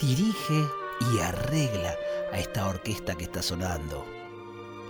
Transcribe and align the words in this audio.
dirige 0.00 0.68
y 1.12 1.18
arregla 1.20 1.94
a 2.32 2.38
esta 2.38 2.66
orquesta 2.68 3.14
que 3.14 3.24
está 3.24 3.42
sonando. 3.42 4.04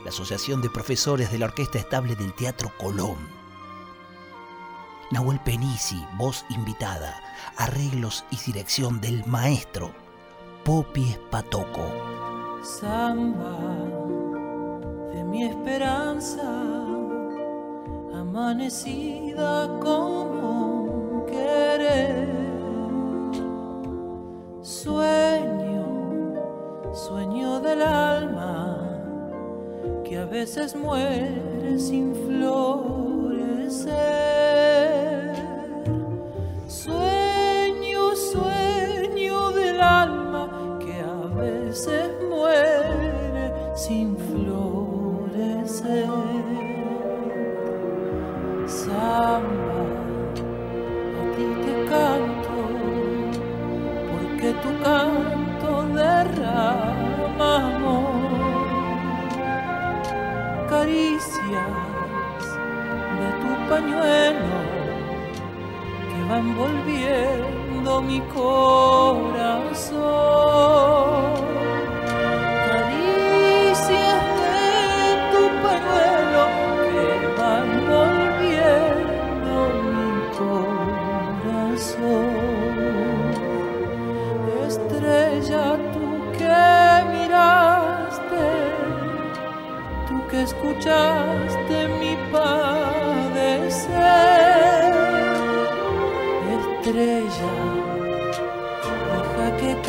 La 0.05 0.10
Asociación 0.10 0.62
de 0.62 0.70
Profesores 0.70 1.30
de 1.30 1.38
la 1.38 1.47
Orquesta 1.47 1.78
Estable 1.78 2.16
del 2.16 2.34
Teatro 2.34 2.73
Colón. 2.78 3.19
Nahuel 5.11 5.41
Penisi, 5.41 6.02
voz 6.16 6.45
invitada, 6.50 7.20
arreglos 7.56 8.24
y 8.30 8.37
dirección 8.37 9.00
del 9.00 9.24
maestro 9.27 9.92
Popi 10.64 11.11
Espatoco. 11.11 11.92
Samba 12.62 13.59
de 15.12 15.25
mi 15.25 15.45
esperanza, 15.45 16.42
amanecida 18.14 19.78
como 19.80 21.27
querer 21.27 22.39
Sueño, 24.70 25.83
sueño 26.95 27.61
del 27.61 27.83
alma 27.83 29.02
que 30.05 30.17
a 30.17 30.25
veces 30.25 30.77
muere 30.77 31.77
sin 31.77 32.14
florecer. 32.14 34.09
Mi 68.03 68.20
corazón. 68.20 69.91
Caricias 72.67 74.23
de 74.41 74.61
tu 75.33 75.43
pañuelo 75.62 76.45
que 76.84 77.06
van 77.39 77.69
volviendo 77.93 79.55
mi 79.93 80.11
corazón 80.39 81.61
estrella, 84.71 85.65
tú 85.93 86.06
que 86.39 86.62
miraste, 87.12 88.47
tú 90.06 90.17
que 90.28 90.39
escuchaste 90.43 91.69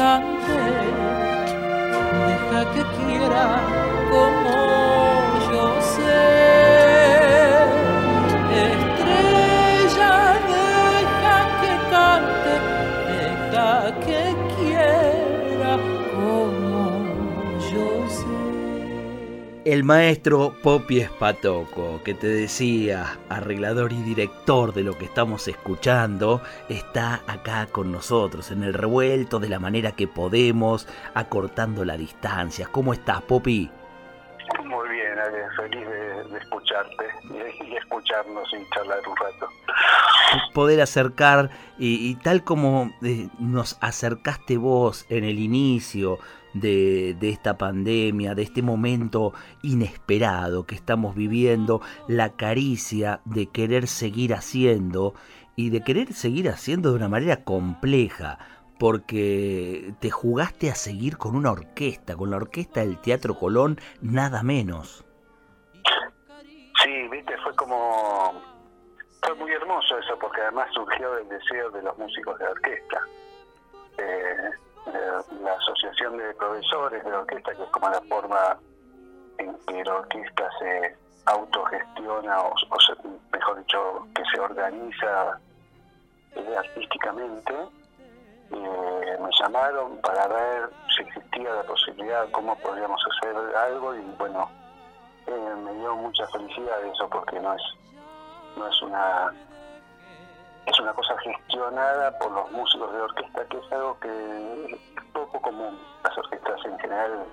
cante, 0.02 0.62
deja 2.28 2.62
que 2.74 2.84
quiera 2.98 3.46
como 4.10 4.81
El 19.72 19.86
maestro 19.86 20.54
Popi 20.62 21.00
Espatoco, 21.00 22.02
que 22.04 22.14
te 22.14 22.28
decía, 22.28 23.18
arreglador 23.30 23.94
y 23.94 24.02
director 24.02 24.74
de 24.74 24.84
lo 24.84 24.98
que 24.98 25.06
estamos 25.06 25.48
escuchando, 25.48 26.42
está 26.68 27.22
acá 27.26 27.68
con 27.68 27.90
nosotros, 27.90 28.52
en 28.52 28.64
el 28.64 28.74
revuelto, 28.74 29.40
de 29.40 29.48
la 29.48 29.60
manera 29.60 29.94
que 29.94 30.10
podemos, 30.10 30.90
acortando 31.14 31.86
la 31.86 31.96
distancia. 31.96 32.68
¿Cómo 32.70 32.92
estás, 32.92 33.22
Popi? 33.22 33.72
Muy 34.66 34.90
bien, 34.90 35.14
feliz 35.56 35.88
de, 35.88 36.38
escucharte 36.38 37.06
y, 37.64 37.74
escucharnos 37.78 38.50
y 38.54 38.76
charlar 38.76 39.00
un 39.08 39.16
rato. 39.16 39.48
Poder 40.54 40.82
acercar, 40.82 41.50
y, 41.78 42.16
tal 42.16 42.44
como 42.44 42.92
eh, 43.04 43.30
nos 43.40 43.78
acercaste 43.80 44.58
vos 44.58 45.06
en 45.08 45.24
el 45.24 45.40
inicio, 45.40 46.20
de, 46.54 47.18
esta 47.22 47.58
pandemia, 47.58 48.36
de 48.36 48.44
este 48.44 48.62
momento 48.62 49.34
inesperado 49.62 50.66
que 50.66 50.76
estamos 50.76 51.16
viviendo, 51.16 51.82
la 52.08 52.36
caricia 52.36 53.22
de 53.26 53.48
querer 53.48 53.88
seguir 53.88 54.34
haciendo 54.34 55.14
y 55.56 55.70
de 55.70 55.82
querer 55.82 56.14
seguir 56.14 56.50
haciendo 56.50 56.90
de 56.90 56.96
una 56.96 57.10
manera 57.10 57.44
compleja, 57.44 58.40
porque 58.80 59.94
te 60.00 60.10
jugaste 60.10 60.72
a 60.72 60.76
seguir 60.76 61.18
con 61.18 61.36
una 61.36 61.52
orquesta, 61.52 62.16
con 62.16 62.32
la 62.32 62.38
orquesta 62.38 62.82
del 62.82 63.00
Teatro 63.00 63.36
Colón, 63.36 63.80
nada 64.02 64.44
menos. 64.44 65.06
Sí, 66.84 67.08
viste, 67.10 67.38
fue 67.44 67.56
como... 67.56 68.42
Fue 69.24 69.36
muy 69.36 69.52
hermoso 69.52 70.00
eso, 70.00 70.18
porque 70.20 70.42
además 70.42 70.68
surgió 70.74 71.14
del 71.14 71.30
deseo 71.30 71.70
de 71.70 71.84
los 71.84 71.96
músicos 72.00 72.40
de 72.40 72.46
orquesta. 72.46 73.02
Eh, 74.00 74.50
la 74.86 75.54
Asociación 75.54 76.18
de 76.18 76.34
Profesores 76.36 77.04
de 77.04 77.14
Orquesta, 77.14 77.54
que 77.54 77.64
es 77.64 77.70
como 77.70 77.90
la 77.90 78.02
forma 78.02 78.58
en 79.38 79.58
que 79.68 79.84
la 79.84 79.96
orquesta 79.96 80.50
se 80.60 80.96
autogestiona, 81.26 82.42
o, 82.42 82.56
mejor 83.32 83.60
dicho, 83.60 84.08
que 84.16 84.24
se 84.34 84.40
organiza 84.40 85.40
eh, 86.36 86.56
artísticamente, 86.58 87.54
me 88.52 89.30
llamaron 89.40 89.98
para 90.02 90.28
ver 90.28 90.70
si 90.96 91.04
existía 91.04 91.54
la 91.54 91.64
posibilidad, 91.64 92.30
cómo 92.32 92.56
podríamos 92.58 93.02
hacer 93.12 93.36
algo, 93.56 93.96
y 93.96 94.02
bueno, 94.18 94.50
eh, 95.28 95.56
me 95.64 95.74
dio 95.76 95.96
mucha 95.96 96.28
felicidad 96.28 96.84
eso, 96.84 97.08
porque 97.10 97.40
no 97.40 97.54
es, 97.54 97.62
no 98.58 98.68
es 98.68 98.82
una 98.82 99.34
una 100.92 100.96
cosa 100.96 101.18
gestionada 101.20 102.18
por 102.20 102.32
los 102.32 102.52
músicos 102.52 102.92
de 102.92 103.02
orquesta, 103.02 103.46
que 103.46 103.58
es 103.58 103.72
algo 103.72 103.98
que 104.00 104.74
es 104.74 105.04
poco 105.14 105.40
común. 105.42 105.78
Las 106.04 106.18
orquestas 106.18 106.60
en 106.66 106.78
general 106.80 107.26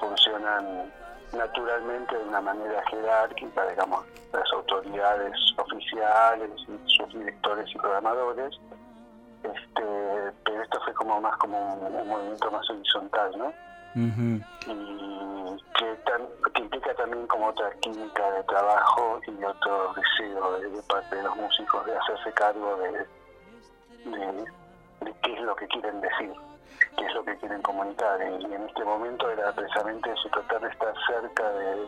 funcionan 0.00 0.92
naturalmente 1.32 2.16
de 2.16 2.24
una 2.24 2.40
manera 2.40 2.82
jerárquica, 2.90 3.66
digamos, 3.68 4.04
las 4.32 4.52
autoridades 4.52 5.32
oficiales, 5.56 6.50
sus 6.86 7.12
directores 7.12 7.70
y 7.72 7.78
programadores, 7.78 8.58
este, 9.42 10.32
pero 10.44 10.62
esto 10.62 10.80
fue 10.84 10.94
como 10.94 11.20
más 11.20 11.36
como 11.36 11.74
un, 11.74 12.08
movimiento 12.08 12.50
más 12.50 12.68
horizontal, 12.68 13.32
¿no? 13.38 13.52
Y 13.94 15.33
que, 16.54 16.60
implica 16.62 16.94
también 16.94 17.26
como 17.26 17.48
otra 17.48 17.70
química 17.80 18.30
de 18.32 18.42
trabajo 18.44 19.20
y 19.26 19.44
otro 19.44 19.94
deseo 19.94 20.60
de, 20.60 20.82
parte 20.82 21.16
de 21.16 21.22
los 21.22 21.36
músicos 21.36 21.86
de 21.86 21.96
hacerse 21.96 22.32
cargo 22.32 22.76
de, 22.76 22.90
de, 24.10 25.14
qué 25.22 25.32
es 25.32 25.40
lo 25.40 25.54
que 25.56 25.66
quieren 25.68 26.00
decir, 26.00 26.32
qué 26.96 27.04
es 27.06 27.14
lo 27.14 27.24
que 27.24 27.36
quieren 27.38 27.62
comunicar. 27.62 28.20
Y, 28.20 28.44
en 28.44 28.62
este 28.62 28.84
momento 28.84 29.30
era 29.30 29.52
precisamente 29.52 30.10
eso, 30.12 30.28
tratar 30.30 30.60
de 30.60 30.68
estar 30.68 30.94
cerca 31.06 31.50
de, 31.52 31.86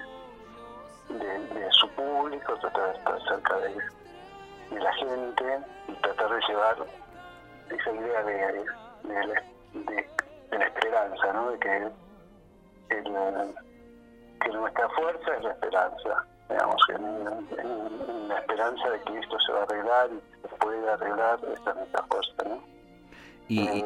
de, 1.09 1.73
su 1.73 1.89
público, 1.91 2.57
tratar 2.57 2.93
de 2.93 2.99
estar 2.99 3.23
cerca 3.29 3.57
de, 3.59 3.75
de 4.71 4.81
la 4.81 4.93
gente 4.95 5.61
y 5.89 5.93
tratar 5.95 6.31
de 6.31 6.41
llevar 6.49 6.77
esa 7.71 7.91
idea 7.91 8.23
de, 8.23 8.65
de, 9.05 10.09
de 10.51 10.59
la 10.59 10.67
esperanza, 10.67 11.33
¿no? 11.33 11.51
De 11.51 11.59
que, 11.59 11.91
que 14.41 14.49
nuestra 14.51 14.89
fuerza 14.91 15.35
es 15.37 15.45
la 15.45 15.53
esperanza, 15.53 16.27
digamos, 16.49 16.83
en, 16.89 18.29
la 18.29 18.39
esperanza 18.39 18.91
de 18.91 19.01
que 19.03 19.19
esto 19.19 19.39
se 19.41 19.53
va 19.53 19.61
a 19.61 19.63
arreglar 19.65 20.11
y 20.13 20.49
se 20.49 20.57
puede 20.57 20.91
arreglar, 20.91 21.39
esta 21.53 21.71
es 21.71 21.77
nuestra 21.77 22.03
fuerza, 22.05 22.45
¿no? 22.45 22.63
Y, 23.49 23.69
eh, 23.69 23.85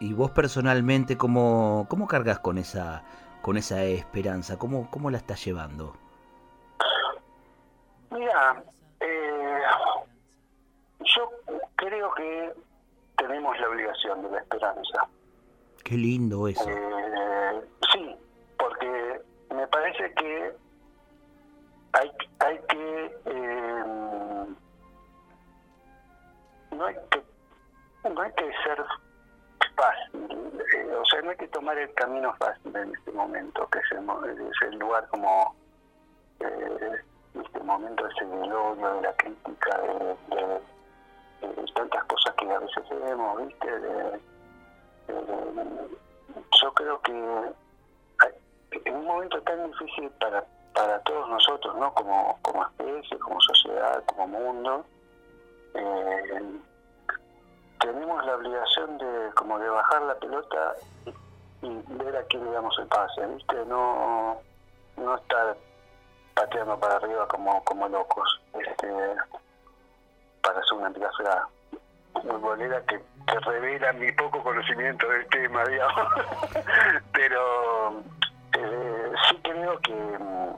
y 0.00 0.12
vos 0.12 0.30
personalmente, 0.30 1.16
¿cómo, 1.16 1.86
cómo 1.88 2.06
cargas 2.06 2.38
con 2.38 2.58
esa, 2.58 3.02
con 3.42 3.56
esa 3.56 3.82
esperanza? 3.84 4.58
¿Cómo, 4.58 4.90
cómo 4.90 5.10
la 5.10 5.18
estás 5.18 5.44
llevando? 5.44 5.94
Mira, 8.10 8.62
eh, 9.00 9.60
yo 11.00 11.30
creo 11.76 12.12
que 12.14 12.54
tenemos 13.16 13.58
la 13.58 13.68
obligación 13.68 14.22
de 14.22 14.30
la 14.30 14.38
esperanza. 14.38 15.08
Qué 15.82 15.96
lindo 15.96 16.48
eso. 16.48 16.68
Eh, 16.68 17.60
sí, 17.92 18.16
porque 18.58 19.22
me 19.56 19.66
parece 19.68 20.12
que 20.14 20.52
hay, 21.92 22.12
hay 22.40 22.58
que, 22.68 23.16
eh, 23.24 23.84
no 26.72 26.84
hay 26.84 26.94
que 27.10 27.22
no 28.10 28.20
hay 28.20 28.32
que 28.32 28.52
ser 28.62 28.84
fácil, 29.74 30.60
eh, 30.74 30.94
o 30.94 31.04
sea, 31.06 31.22
no 31.22 31.30
hay 31.30 31.36
que 31.36 31.48
tomar 31.48 31.76
el 31.78 31.92
camino 31.94 32.34
fácil 32.36 32.76
en 32.76 32.94
este 32.94 33.10
momento, 33.12 33.68
que 33.68 33.78
es 33.78 33.92
el, 33.92 34.46
es 34.46 34.62
el 34.72 34.78
lugar 34.78 35.08
como 35.08 35.56
eh, 36.40 37.02
este 37.34 37.60
momento 37.60 38.06
ese 38.06 38.26
del 38.26 38.52
odio, 38.52 38.94
de 38.94 39.02
la 39.02 39.12
crítica, 39.14 39.80
de, 39.80 40.60
tantas 41.74 42.04
cosas 42.04 42.34
que 42.34 42.50
a 42.50 42.58
veces 42.58 42.84
vemos, 42.90 43.46
¿viste? 43.46 43.68
Yo 46.62 46.72
creo 46.74 47.00
que 47.02 47.12
en 48.70 48.94
un 48.94 49.04
momento 49.04 49.40
tan 49.42 49.70
difícil 49.70 50.10
para 50.20 50.44
para 50.76 50.98
todos 51.00 51.26
nosotros, 51.30 51.74
¿no? 51.76 51.92
Como, 51.94 52.38
como 52.42 52.62
especie, 52.66 53.18
como 53.18 53.40
sociedad, 53.40 54.04
como 54.04 54.28
mundo, 54.28 54.84
eh, 55.72 56.42
tenemos 57.80 58.26
la 58.26 58.36
obligación 58.36 58.98
de 58.98 59.30
como 59.34 59.58
de 59.58 59.70
bajar 59.70 60.02
la 60.02 60.14
pelota 60.16 60.74
y, 61.62 61.82
ver 61.94 62.16
a 62.16 62.22
quién 62.24 62.44
le 62.44 62.50
damos 62.50 62.78
el 62.78 62.86
pase, 62.88 63.26
¿viste? 63.26 63.64
No, 63.64 64.38
no 64.98 65.16
estar 65.16 65.56
pateando 66.34 66.78
para 66.78 66.96
arriba 66.96 67.26
como, 67.28 67.64
como 67.64 67.88
locos, 67.88 68.40
este, 68.52 68.88
para 70.42 70.60
hacer 70.60 70.74
una 70.74 70.88
epígrafe 70.88 71.24
futbolera 72.12 72.82
que, 72.82 73.00
que 73.26 73.40
revela 73.40 73.92
mi 73.94 74.12
poco 74.12 74.42
conocimiento 74.42 75.08
del 75.08 75.26
tema, 75.28 75.64
digamos. 75.68 76.12
Pero 77.12 78.02
sí 79.28 79.38
creo 79.42 79.78
que, 79.80 79.92
mm, 79.92 80.54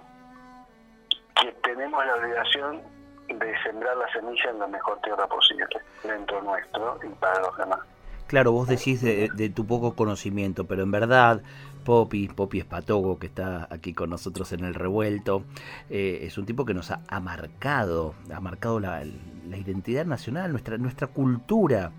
que 1.41 1.53
tenemos 1.63 2.05
la 2.05 2.15
obligación 2.17 2.81
de 3.29 3.63
sembrar 3.63 3.97
la 3.97 4.11
semilla 4.13 4.51
en 4.51 4.59
la 4.59 4.67
mejor 4.67 5.01
tierra 5.03 5.27
posible, 5.27 5.67
dentro 6.03 6.41
nuestro 6.43 6.99
y 7.05 7.09
para 7.17 7.41
los 7.41 7.57
demás. 7.57 7.81
Claro, 8.27 8.53
vos 8.53 8.69
decís 8.69 9.01
de, 9.01 9.31
de 9.35 9.49
tu 9.49 9.67
poco 9.67 9.95
conocimiento, 9.95 10.67
pero 10.67 10.83
en 10.83 10.91
verdad, 10.91 11.41
Poppy, 11.85 12.29
Poppy 12.29 12.59
Espatogo, 12.59 13.19
que 13.19 13.27
está 13.27 13.67
aquí 13.71 13.95
con 13.95 14.11
nosotros 14.11 14.53
en 14.53 14.65
el 14.65 14.75
revuelto, 14.75 15.45
eh, 15.89 16.21
es 16.23 16.37
un 16.37 16.45
tipo 16.45 16.67
que 16.67 16.75
nos 16.75 16.91
ha, 16.91 17.01
ha 17.09 17.21
marcado, 17.21 18.15
ha 18.35 18.41
marcado 18.41 18.81
la, 18.81 19.03
la 19.49 19.57
identidad 19.57 20.05
nacional, 20.05 20.51
nuestra, 20.51 20.77
nuestra 20.77 21.07
cultura 21.07 21.93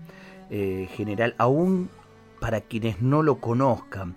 eh, 0.50 0.88
general, 0.92 1.34
aún 1.38 1.90
para 2.40 2.60
quienes 2.60 3.02
no 3.02 3.22
lo 3.22 3.40
conozcan. 3.40 4.14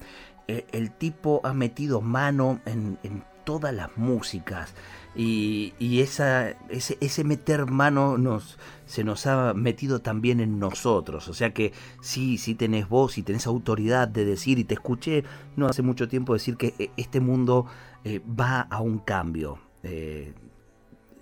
Eh, 0.47 0.65
el 0.71 0.91
tipo 0.91 1.41
ha 1.43 1.53
metido 1.53 2.01
mano 2.01 2.59
en, 2.65 2.97
en 3.03 3.23
todas 3.43 3.73
las 3.73 3.95
músicas 3.97 4.73
y, 5.15 5.73
y 5.79 6.01
esa, 6.01 6.49
ese, 6.69 6.97
ese 7.01 7.23
meter 7.23 7.69
mano 7.69 8.17
nos, 8.17 8.57
se 8.85 9.03
nos 9.03 9.27
ha 9.27 9.53
metido 9.53 10.01
también 10.01 10.39
en 10.39 10.59
nosotros. 10.59 11.27
O 11.27 11.33
sea 11.33 11.53
que 11.53 11.71
sí, 12.01 12.37
sí 12.37 12.55
tenés 12.55 12.89
voz 12.89 13.17
y 13.17 13.23
tenés 13.23 13.45
autoridad 13.47 14.07
de 14.07 14.25
decir, 14.25 14.59
y 14.59 14.63
te 14.63 14.73
escuché 14.73 15.23
no 15.55 15.67
hace 15.67 15.81
mucho 15.81 16.07
tiempo 16.07 16.33
decir 16.33 16.57
que 16.57 16.73
eh, 16.79 16.89
este 16.97 17.19
mundo 17.19 17.67
eh, 18.03 18.21
va 18.27 18.61
a 18.61 18.81
un 18.81 18.99
cambio. 18.99 19.59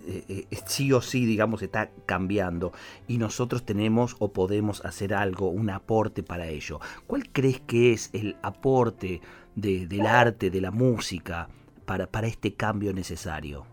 Eh, 0.06 0.46
eh, 0.50 0.56
sí 0.66 0.92
o 0.92 1.00
sí, 1.00 1.24
digamos, 1.26 1.62
está 1.62 1.90
cambiando 2.06 2.72
y 3.08 3.18
nosotros 3.18 3.64
tenemos 3.64 4.16
o 4.18 4.32
podemos 4.32 4.84
hacer 4.84 5.14
algo, 5.14 5.48
un 5.48 5.70
aporte 5.70 6.22
para 6.22 6.46
ello. 6.46 6.80
¿Cuál 7.06 7.30
crees 7.32 7.60
que 7.60 7.92
es 7.92 8.10
el 8.12 8.36
aporte 8.42 9.20
de- 9.54 9.86
del 9.86 10.06
arte, 10.06 10.50
de 10.50 10.60
la 10.60 10.70
música, 10.70 11.48
para, 11.84 12.06
para 12.06 12.26
este 12.26 12.54
cambio 12.54 12.92
necesario? 12.92 13.66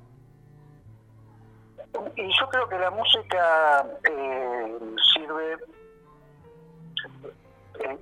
Y 2.15 2.23
yo 2.39 2.49
creo 2.49 2.67
que 2.69 2.77
la 2.77 2.91
música 2.91 3.85
eh, 4.09 4.77
sirve, 5.13 5.57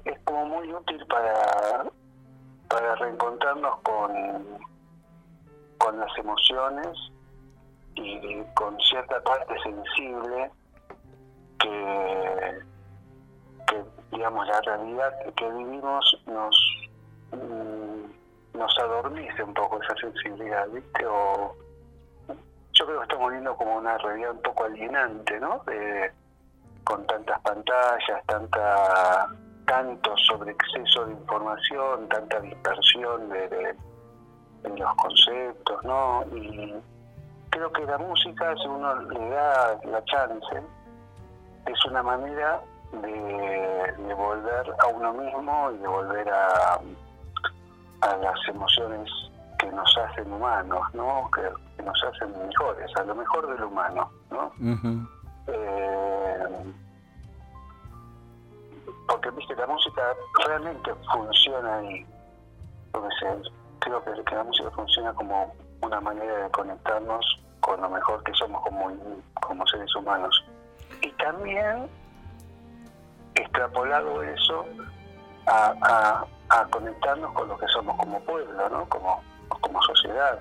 es 0.06 0.20
como 0.24 0.46
muy 0.46 0.74
útil 0.74 1.04
para, 1.08 1.90
para 2.68 2.96
reencontrarnos 2.96 3.78
con, 3.82 4.12
con 5.78 6.00
las 6.00 6.18
emociones 6.18 6.98
y 7.98 8.44
con 8.54 8.78
cierta 8.80 9.22
parte 9.24 9.54
sensible 9.64 10.52
que, 11.60 12.60
digamos, 14.12 14.48
la 14.48 14.62
realidad 14.62 15.14
que 15.36 15.50
vivimos 15.52 16.24
nos, 16.28 16.56
mm, 17.32 18.58
nos 18.58 18.74
un 19.44 19.54
poco 19.54 19.82
esa 19.82 19.96
sensibilidad, 19.96 20.68
¿viste? 20.70 21.06
O, 21.06 21.56
yo 22.74 22.86
creo 22.86 22.98
que 23.00 23.04
estamos 23.04 23.32
viendo 23.32 23.56
como 23.56 23.78
una 23.78 23.98
realidad 23.98 24.32
un 24.32 24.42
poco 24.42 24.66
alienante, 24.66 25.40
¿no? 25.40 25.62
De- 25.66 26.12
con 26.84 27.06
tantas 27.08 27.40
pantallas, 27.42 28.26
tanta 28.28 29.28
tanto 29.66 30.16
sobre 30.16 30.52
exceso 30.52 31.06
de 31.06 31.12
información, 31.12 32.08
tanta 32.08 32.40
dispersión 32.40 33.28
de- 33.30 33.50
de 33.50 33.76
los 34.78 34.96
conceptos, 34.96 35.84
¿no? 35.84 36.24
Y 36.34 36.74
creo 37.58 37.72
que 37.72 37.86
la 37.86 37.98
música, 37.98 38.56
si 38.58 38.68
uno 38.68 38.94
le 39.02 39.30
da 39.30 39.80
la 39.86 40.04
chance, 40.06 40.62
es 41.66 41.86
una 41.86 42.04
manera 42.04 42.62
de, 42.92 43.94
de 43.98 44.14
volver 44.14 44.76
a 44.80 44.88
uno 44.88 45.14
mismo 45.14 45.72
y 45.72 45.78
de 45.78 45.88
volver 45.88 46.30
a, 46.30 46.80
a 48.02 48.16
las 48.18 48.40
emociones 48.48 49.10
que 49.60 49.68
nos 49.72 49.98
hacen 49.98 50.32
humanos, 50.32 50.82
¿no? 50.94 51.30
Que, 51.32 51.42
que 51.78 51.84
nos 51.84 52.02
hacen 52.04 52.32
mejores, 52.48 52.92
a 52.96 53.04
lo 53.04 53.16
mejor 53.16 53.48
del 53.48 53.64
humano, 53.64 54.10
¿no? 54.30 54.52
Eh, 55.48 56.74
porque 59.08 59.30
viste 59.32 59.56
la 59.56 59.66
música 59.68 60.02
realmente 60.46 60.94
funciona 61.12 61.82
porque 62.92 63.08
se- 63.20 63.50
creo 63.80 64.04
que, 64.04 64.24
que 64.24 64.36
la 64.36 64.44
música 64.44 64.70
funciona 64.72 65.14
como 65.14 65.54
una 65.82 66.02
manera 66.02 66.44
de 66.44 66.52
conectarnos 66.52 67.26
con 67.68 67.82
lo 67.82 67.90
mejor 67.90 68.24
que 68.24 68.34
somos 68.34 68.62
como, 68.64 68.90
como 69.42 69.68
seres 69.68 69.94
humanos 69.94 70.44
y 71.02 71.12
también 71.12 71.88
extrapolado 73.36 74.24
eso 74.24 74.66
a, 75.48 76.26
a, 76.50 76.66
conectarnos 76.72 77.32
con 77.34 77.50
lo 77.50 77.58
que 77.58 77.68
somos 77.68 77.96
como 77.98 78.20
pueblo 78.22 78.70
no 78.70 78.88
como 78.88 79.22
como 79.50 79.82
sociedad 79.82 80.40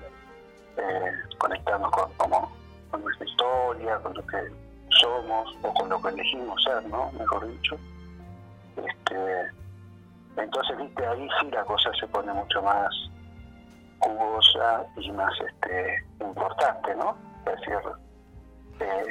eh, 0.77 1.11
conectarnos 1.37 1.91
con, 1.91 2.11
como, 2.13 2.51
con 2.89 3.03
nuestra 3.03 3.27
historia 3.27 3.97
con 3.99 4.13
lo 4.13 4.25
que 4.25 4.37
somos 4.89 5.53
o 5.63 5.73
con 5.73 5.89
lo 5.89 6.01
que 6.01 6.09
elegimos 6.09 6.63
ser, 6.63 6.83
¿no? 6.87 7.11
Mejor 7.11 7.47
dicho. 7.47 7.77
Este, 8.77 9.51
entonces, 10.37 10.77
viste, 10.77 11.05
ahí 11.05 11.27
sí 11.41 11.51
la 11.51 11.63
cosa 11.65 11.91
se 11.99 12.07
pone 12.07 12.31
mucho 12.33 12.61
más 12.61 12.89
jugosa 13.99 14.85
y 14.97 15.11
más 15.11 15.33
este, 15.41 16.03
importante, 16.19 16.95
¿no? 16.95 17.15
Es 17.45 17.59
decir, 17.59 17.77
eh, 18.79 19.05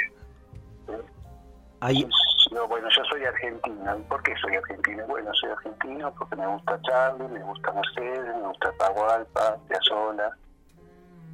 eh, 0.89 2.09
yo, 2.51 2.69
bueno, 2.69 2.89
yo 2.97 3.05
soy 3.11 3.25
argentino. 3.25 3.97
¿Y 3.99 4.03
por 4.03 4.23
qué 4.23 4.35
soy 4.41 4.57
argentino? 4.57 5.05
Bueno, 5.07 5.31
soy 5.35 5.51
argentino 5.51 6.13
porque 6.19 6.37
me 6.37 6.47
gusta 6.47 6.79
Charlie, 6.83 7.29
me 7.29 7.43
gusta 7.43 7.73
Mercedes, 7.73 8.37
me 8.37 8.49
gusta 8.49 8.73
Tahualpa, 8.79 9.57
Piazzolla, 9.69 10.31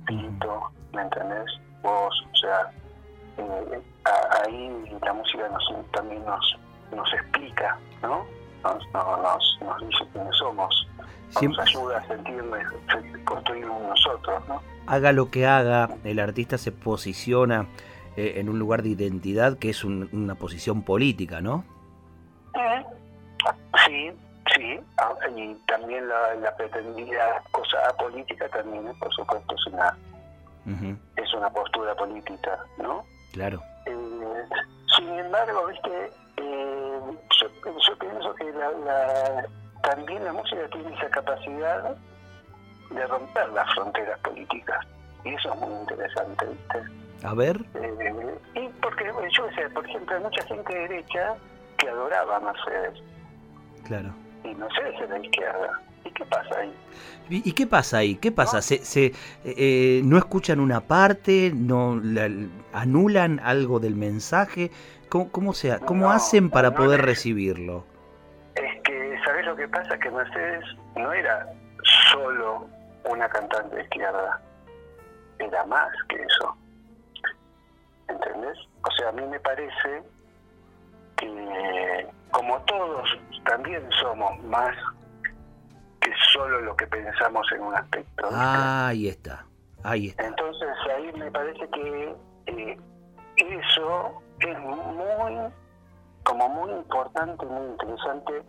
Tito, 0.07 0.71
¿me 0.93 1.03
entendés? 1.03 1.51
Vos, 1.83 2.27
o 2.33 2.37
sea, 2.37 2.71
eh, 3.39 3.83
a- 4.05 4.43
ahí 4.45 4.99
la 5.03 5.13
música 5.13 5.49
nos, 5.49 5.91
también 5.93 6.25
nos, 6.25 6.59
nos 6.95 7.13
explica, 7.15 7.79
¿no? 8.03 8.25
Nos, 8.63 8.87
no- 8.93 9.17
nos, 9.23 9.59
nos 9.61 9.89
dice 9.89 10.05
quiénes 10.13 10.37
somos, 10.37 10.89
nos 11.43 11.59
ayuda 11.59 11.99
a 11.99 12.07
sentirnos, 12.07 12.59
construir 13.25 13.69
un 13.69 13.89
nosotros, 13.89 14.43
¿no? 14.49 14.63
haga 14.87 15.13
lo 15.13 15.31
que 15.31 15.47
haga, 15.47 15.89
el 16.05 16.19
artista 16.19 16.59
se 16.59 16.73
posiciona 16.73 17.67
eh, 18.17 18.35
en 18.37 18.49
un 18.49 18.59
lugar 18.59 18.83
de 18.83 18.91
identidad 18.91 19.57
que 19.59 19.71
es 19.71 19.85
un- 19.85 20.09
una 20.13 20.35
posición 20.35 20.83
política, 20.83 21.41
¿no? 21.41 21.65
Eh, 22.55 22.85
Sí, 23.87 24.13
sí, 24.55 24.79
ah, 24.99 25.13
y 25.37 25.55
también 25.67 26.09
la, 26.09 26.35
la 26.37 26.55
pretendida 26.57 27.43
cosa 27.51 27.77
apolítica 27.89 28.49
también, 28.51 28.87
¿eh? 28.87 28.93
por 29.01 29.13
supuesto, 29.15 29.55
es 29.55 29.67
una, 29.73 29.97
es 31.17 31.35
una 31.35 31.51
postura 31.51 31.95
política, 31.97 32.59
¿no? 32.79 33.05
Claro. 33.33 33.61
Eh, 33.87 34.45
sin 34.97 35.09
embargo, 35.19 35.67
viste, 35.67 36.11
yo, 37.41 37.49
yo 37.65 37.99
pienso 37.99 38.35
que 38.35 38.45
la, 38.53 38.71
la- 38.85 39.47
también 39.83 40.25
la 40.25 40.33
música 40.33 40.69
tiene 40.73 40.95
esa 40.95 41.09
capacidad 41.11 41.97
de 42.91 43.07
romper 43.07 43.49
las 43.51 43.73
fronteras 43.75 44.19
políticas. 44.21 44.87
Y 45.25 45.35
eso 45.35 45.53
es 45.55 45.61
muy 45.61 45.75
interesante, 45.81 46.47
¿viste? 46.47 47.27
A 47.27 47.35
ver, 47.35 47.57
Eh, 47.75 48.35
y 48.57 48.69
porque, 48.83 49.05
yo 49.37 49.49
qué 49.49 49.55
sé, 49.55 49.71
por 49.71 49.87
ejemplo, 49.89 50.17
hay 50.17 50.23
mucha 50.23 50.43
gente 50.47 50.75
derecha 50.75 51.35
que 51.79 51.89
adoraba 51.89 52.37
a 52.37 52.41
Mercedes 52.41 53.01
claro. 53.87 54.13
y 54.45 54.55
Mercedes 54.55 54.95
es 55.01 55.09
de 55.09 55.19
la 55.19 55.25
izquierda. 55.25 55.81
¿Y 56.05 56.11
qué 56.11 56.25
pasa 56.25 56.59
ahí? 56.59 56.75
¿Y, 57.31 57.53
qué 57.53 57.67
pasa 57.67 57.99
ahí? 57.99 58.17
¿Qué 58.17 58.33
pasa? 58.33 58.61
¿Se, 58.61 58.79
se, 58.85 59.13
eh, 59.45 60.01
no 60.05 60.19
escuchan 60.19 60.59
una 60.59 60.81
parte? 60.81 61.53
¿No 61.55 62.01
la- 62.03 62.29
anulan 62.73 63.39
algo 63.39 63.79
del 63.79 63.95
mensaje? 63.95 64.73
¿Cómo, 65.13 65.31
cómo, 65.31 65.53
se, 65.53 65.79
cómo 65.81 66.07
No, 66.07 66.11
hacen 66.11 66.49
para 66.49 66.71
no 66.71 66.77
poder 66.77 67.01
es- 67.01 67.05
recibirlo? 67.07 67.85
Es 68.55 68.81
que, 68.83 69.19
¿sabes 69.27 69.45
lo 69.45 69.55
que 69.55 69.69
pasa? 69.69 69.99
Que 69.99 70.11
Mercedes 70.11 70.65
no 70.97 71.13
era 71.13 71.47
solo 72.11 72.67
una 73.05 73.29
cantante 73.29 73.77
de 73.77 73.83
izquierda, 73.83 74.41
era 75.39 75.67
más 75.67 75.91
que 76.09 76.17
eso. 76.17 76.57
¿Entendés? 78.09 78.57
O 78.85 78.91
sea, 78.93 79.11
a 79.11 79.13
mí 79.13 79.23
me 79.27 79.39
parece 79.41 80.03
que, 81.19 82.07
como 82.31 82.59
todos, 82.63 83.07
también 83.45 83.87
somos 84.01 84.43
más 84.45 84.75
que 86.01 86.11
solo 86.33 86.59
lo 86.63 86.75
que 86.75 86.87
pensamos 86.87 87.47
en 87.53 87.61
un 87.61 87.75
aspecto. 87.75 88.23
¿viste? 88.29 88.35
Ah, 88.35 88.87
ahí 88.89 89.09
está. 89.09 89.45
Ahí 89.85 90.09
está. 90.09 90.25
Entonces 90.27 90.69
ahí 90.97 91.13
me 91.19 91.31
parece 91.31 91.69
que 91.69 92.15
eh, 92.47 92.79
eso 93.37 94.23
es 94.51 94.59
muy, 94.61 95.53
como 96.25 96.49
muy 96.49 96.71
importante, 96.73 97.45
muy 97.47 97.67
interesante. 97.67 98.43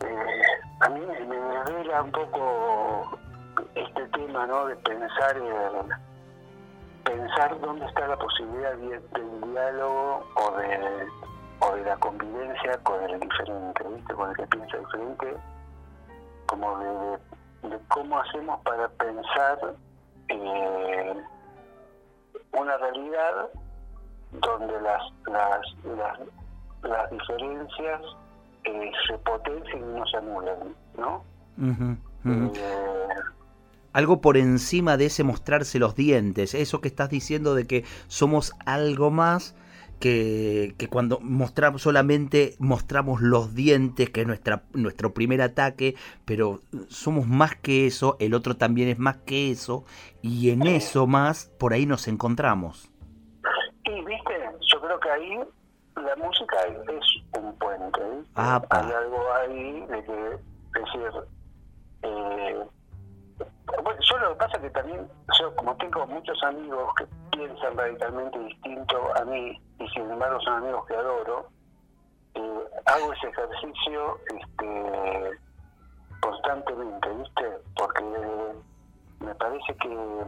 Eh, 0.00 0.42
a 0.80 0.88
mí 0.90 1.00
me, 1.00 1.20
me 1.26 1.64
revela 1.64 2.02
un 2.02 2.12
poco 2.12 3.18
este 3.74 4.06
tema, 4.08 4.46
¿no? 4.46 4.66
De 4.66 4.76
pensar 4.76 5.36
en, 5.36 5.88
pensar 7.04 7.58
dónde 7.60 7.86
está 7.86 8.06
la 8.08 8.16
posibilidad 8.18 8.74
de- 8.76 9.00
del 9.00 9.52
diálogo 9.52 10.26
o 10.34 10.50
de, 10.58 11.06
o 11.60 11.74
de 11.76 11.82
la 11.84 11.96
convivencia 11.96 12.78
con 12.82 13.02
el 13.04 13.20
diferente, 13.20 13.84
¿viste? 13.88 14.14
Con 14.14 14.30
el 14.30 14.36
que 14.36 14.46
piensa 14.48 14.76
diferente, 14.78 15.36
como 16.46 16.78
de, 16.78 16.88
de- 16.88 17.76
de 17.76 17.80
cómo 17.88 18.18
hacemos 18.20 18.60
para 18.62 18.88
pensar 18.88 19.58
eh, 20.28 21.14
una 22.52 22.76
realidad 22.76 23.48
donde 24.40 24.80
las 24.80 25.02
las 25.26 25.60
las, 25.96 26.18
las 26.82 27.10
diferencias 27.10 28.00
eh, 28.64 28.90
se 29.06 29.18
potencien 29.18 29.78
y 29.78 29.98
no 29.98 30.06
se 30.06 30.16
anulen, 30.16 30.74
¿no? 30.98 31.24
Eh, 32.24 33.08
Algo 33.92 34.20
por 34.20 34.36
encima 34.36 34.96
de 34.96 35.06
ese 35.06 35.24
mostrarse 35.24 35.78
los 35.78 35.94
dientes. 35.94 36.54
Eso 36.54 36.80
que 36.80 36.88
estás 36.88 37.08
diciendo 37.08 37.54
de 37.54 37.66
que 37.66 37.84
somos 38.08 38.52
algo 38.66 39.10
más 39.10 39.54
que, 40.00 40.74
que 40.76 40.88
cuando 40.88 41.18
mostramos 41.20 41.82
solamente 41.82 42.56
mostramos 42.58 43.22
los 43.22 43.54
dientes, 43.54 44.10
que 44.10 44.22
es 44.22 44.26
nuestra, 44.26 44.64
nuestro 44.74 45.14
primer 45.14 45.40
ataque, 45.40 45.94
pero 46.24 46.60
somos 46.88 47.26
más 47.26 47.56
que 47.56 47.86
eso, 47.86 48.16
el 48.20 48.34
otro 48.34 48.56
también 48.56 48.88
es 48.88 48.98
más 48.98 49.18
que 49.18 49.50
eso, 49.50 49.84
y 50.20 50.50
en 50.50 50.66
eso 50.66 51.06
más 51.06 51.50
por 51.58 51.72
ahí 51.72 51.86
nos 51.86 52.08
encontramos. 52.08 52.90
Ahí 55.16 55.44
la 55.96 56.16
música 56.16 56.56
es 56.66 57.38
un 57.40 57.56
puente. 57.58 58.00
Hay 58.70 58.92
algo 58.92 59.32
ahí 59.34 59.86
de 59.86 60.04
que 60.04 60.80
decir. 60.80 61.10
Eh, 62.02 62.66
bueno, 63.82 64.00
yo 64.00 64.18
lo 64.18 64.28
que 64.30 64.34
pasa 64.36 64.56
es 64.56 64.62
que 64.62 64.70
también, 64.70 65.08
yo 65.40 65.54
como 65.56 65.76
tengo 65.76 66.06
muchos 66.06 66.42
amigos 66.44 66.92
que 66.96 67.06
piensan 67.36 67.76
radicalmente 67.76 68.38
distinto 68.38 68.96
a 69.16 69.24
mí 69.24 69.60
y 69.78 69.88
sin 69.88 70.10
embargo 70.10 70.40
son 70.40 70.54
amigos 70.62 70.86
que 70.86 70.94
adoro, 70.94 71.48
eh, 72.34 72.64
hago 72.86 73.12
ese 73.12 73.28
ejercicio 73.28 74.18
este, 74.38 75.30
constantemente, 76.20 77.08
¿viste? 77.10 77.58
Porque 77.76 78.04
me 79.20 79.34
parece 79.34 79.74
que, 79.76 80.24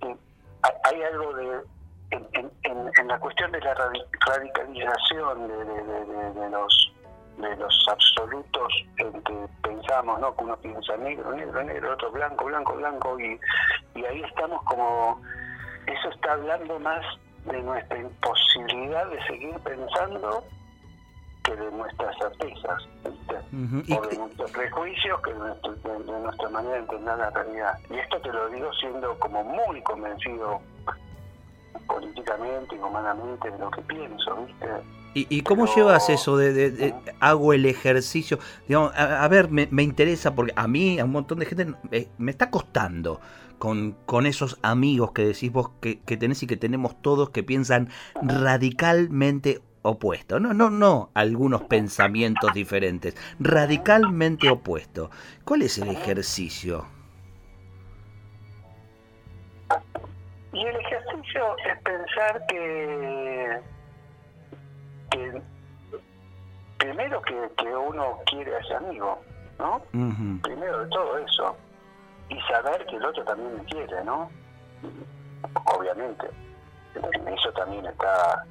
que 0.00 0.16
hay- 0.62 0.74
hay 0.84 1.02
algo 1.02 1.32
de 1.34 1.62
en, 2.10 2.26
en- 2.32 3.08
la 3.08 3.18
cuestión 3.18 3.50
de 3.52 3.60
la 3.60 3.74
radi- 3.74 4.04
radicalización 4.26 5.48
de, 5.48 5.56
de- 5.64 5.82
de- 5.84 6.04
de- 6.04 6.32
de 6.40 6.50
los 6.50 6.92
de 7.38 7.56
los 7.56 7.86
absolutos 7.90 8.72
en 8.98 9.12
que 9.22 9.34
pensamos, 9.62 10.20
¿no? 10.20 10.36
Que 10.36 10.44
uno 10.44 10.56
piensa 10.58 10.94
negro, 10.98 11.32
negro, 11.32 11.62
negro, 11.64 11.94
otro 11.94 12.10
blanco, 12.12 12.44
blanco, 12.44 12.74
blanco, 12.74 13.18
y, 13.18 13.40
y 13.94 14.04
ahí 14.04 14.22
estamos 14.22 14.62
como, 14.64 15.18
eso 15.86 16.10
está 16.10 16.32
hablando 16.34 16.78
más 16.80 17.02
de 17.46 17.62
nuestra 17.62 17.96
imposibilidad 17.98 19.06
de 19.08 19.22
seguir 19.26 19.54
pensando 19.60 20.44
que 21.44 21.56
de 21.56 21.70
nuestras 21.72 22.14
certezas, 22.18 22.82
¿viste? 23.04 23.36
O 23.96 24.06
de 24.06 24.18
nuestros 24.18 24.50
prejuicios 24.52 25.20
que 25.22 25.32
de, 25.32 25.38
nuestro- 25.38 25.72
de- 25.76 26.04
de 26.12 26.20
nuestra 26.20 26.48
manera 26.50 26.74
de 26.74 26.80
entender 26.80 27.16
la 27.16 27.30
realidad. 27.30 27.78
Y 27.88 27.98
esto 27.98 28.20
te 28.20 28.32
lo 28.32 28.48
digo 28.50 28.70
siendo 28.74 29.18
como 29.18 29.42
muy 29.44 29.80
convencido 29.82 30.60
políticamente 31.94 32.76
y 32.76 32.78
humanamente 32.78 33.50
de 33.50 33.58
lo 33.58 33.70
que 33.70 33.82
pienso, 33.82 34.36
¿viste? 34.46 34.66
¿Y, 35.12 35.26
y 35.28 35.40
cómo 35.42 35.64
Pero- 35.64 35.76
llevas 35.76 36.08
eso 36.08 36.36
de, 36.36 36.52
de- 36.52 36.70
de- 36.70 36.94
hago 37.18 37.52
el 37.52 37.66
ejercicio? 37.66 38.38
Digamos, 38.68 38.94
a, 38.94 39.24
a 39.24 39.28
ver, 39.28 39.50
me, 39.50 39.66
me 39.70 39.82
interesa 39.82 40.34
porque 40.34 40.52
a 40.54 40.68
mí, 40.68 41.00
a 41.00 41.04
un 41.04 41.10
montón 41.12 41.40
de 41.40 41.46
gente, 41.46 41.74
eh, 41.90 42.08
me 42.18 42.30
está 42.30 42.50
costando 42.50 43.20
con, 43.58 43.96
con 44.06 44.26
esos 44.26 44.58
amigos 44.62 45.10
que 45.12 45.24
decís 45.26 45.50
vos 45.52 45.70
que, 45.80 45.98
que 46.00 46.16
tenés 46.16 46.42
y 46.42 46.46
que 46.46 46.56
tenemos 46.56 47.00
todos 47.02 47.30
que 47.30 47.42
piensan 47.42 47.88
radicalmente 48.22 49.60
opuesto. 49.82 50.38
No, 50.38 50.54
no, 50.54 50.70
no, 50.70 51.10
algunos 51.14 51.62
pensamientos 51.62 52.54
diferentes, 52.54 53.16
radicalmente 53.40 54.48
opuesto. 54.48 55.10
¿Cuál 55.44 55.62
es 55.62 55.76
el 55.78 55.88
ejercicio? 55.88 56.86
Y 60.52 60.60
el 60.66 60.76
es 61.66 61.82
pensar 61.82 62.44
que, 62.46 63.60
que 65.10 65.42
primero 66.78 67.20
que, 67.22 67.48
que 67.56 67.74
uno 67.74 68.18
quiere 68.26 68.54
a 68.54 68.58
ese 68.58 68.74
amigo, 68.74 69.18
¿no? 69.58 69.80
Primero 70.42 70.84
de 70.84 70.88
todo 70.90 71.18
eso. 71.18 71.56
Y 72.28 72.40
saber 72.42 72.84
que 72.86 72.96
el 72.96 73.04
otro 73.04 73.24
también 73.24 73.54
me 73.56 73.64
quiere, 73.64 74.04
¿no? 74.04 74.30
Obviamente. 75.76 76.28
En 76.94 77.28
eso 77.28 77.52
también 77.52 77.86
está 77.86 78.44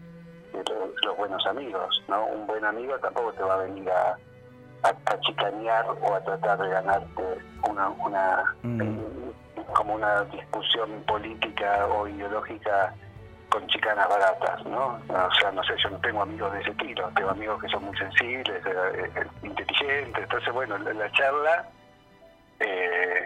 los 1.04 1.18
buenos 1.18 1.46
amigos, 1.48 2.04
¿no? 2.08 2.26
Un 2.26 2.48
buen 2.48 2.66
amigo 2.66 2.98
tampoco 3.00 3.32
te 3.34 3.44
va 3.44 3.54
a 3.56 3.58
venir 3.58 3.90
a, 3.90 4.18
a, 4.84 4.90
a 4.90 5.20
chicanear 5.22 5.86
o 5.90 6.14
a 6.16 6.20
tratar 6.22 6.58
de 6.60 6.70
ganarte 6.70 7.24
una, 7.70 7.90
una 7.90 8.56
Mm. 8.64 8.82
Como 9.74 9.96
una 9.96 10.24
discusión 10.26 11.04
política 11.06 11.86
o 11.88 12.08
ideológica 12.08 12.94
con 13.50 13.66
chicanas 13.68 14.08
baratas, 14.08 14.64
¿no? 14.66 15.00
O 15.10 15.34
sea, 15.40 15.52
no 15.52 15.64
sé, 15.64 15.74
yo 15.84 15.90
no 15.90 16.00
tengo 16.00 16.22
amigos 16.22 16.54
de 16.54 16.62
ese 16.62 16.70
estilo, 16.70 17.10
tengo 17.16 17.32
amigos 17.32 17.62
que 17.62 17.70
son 17.70 17.84
muy 17.84 17.98
sensibles, 17.98 18.66
eh, 18.66 19.12
eh, 19.16 19.26
inteligentes, 19.44 20.24
entonces, 20.24 20.54
bueno, 20.54 20.78
la, 20.78 20.94
la 20.94 21.12
charla, 21.12 21.68
eh, 22.60 23.24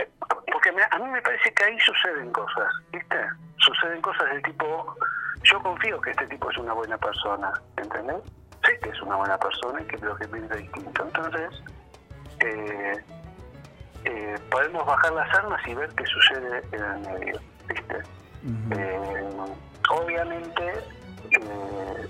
eh, 0.00 0.08
porque 0.52 0.70
a 0.90 0.98
mí 0.98 1.10
me 1.10 1.22
parece 1.22 1.52
que 1.52 1.64
ahí 1.64 1.78
suceden 1.80 2.32
cosas, 2.32 2.72
¿viste? 2.92 3.16
Suceden 3.58 4.00
cosas 4.00 4.30
del 4.30 4.42
tipo, 4.42 4.94
yo 5.42 5.62
confío 5.62 6.00
que 6.00 6.10
este 6.10 6.26
tipo 6.26 6.50
es 6.50 6.58
una 6.58 6.72
buena 6.72 6.96
persona, 6.98 7.52
¿entendés? 7.76 8.22
Sé 8.64 8.78
que 8.80 8.90
es 8.90 9.02
una 9.02 9.16
buena 9.16 9.38
persona 9.38 9.80
y 9.80 9.84
que 9.86 9.98
creo 9.98 10.16
que 10.16 10.28
piensa 10.28 10.54
distinto, 10.54 11.04
entonces, 11.04 11.62
eh, 12.40 13.04
eh, 14.06 14.34
podemos 14.50 14.86
bajar 14.86 15.12
las 15.12 15.34
armas 15.34 15.60
y 15.66 15.74
ver 15.74 15.88
qué 15.96 16.04
sucede 16.06 16.62
en 16.72 16.82
el 16.84 17.00
medio. 17.00 17.40
Eh, 18.72 19.28
obviamente, 19.90 20.72
eh, 21.30 22.08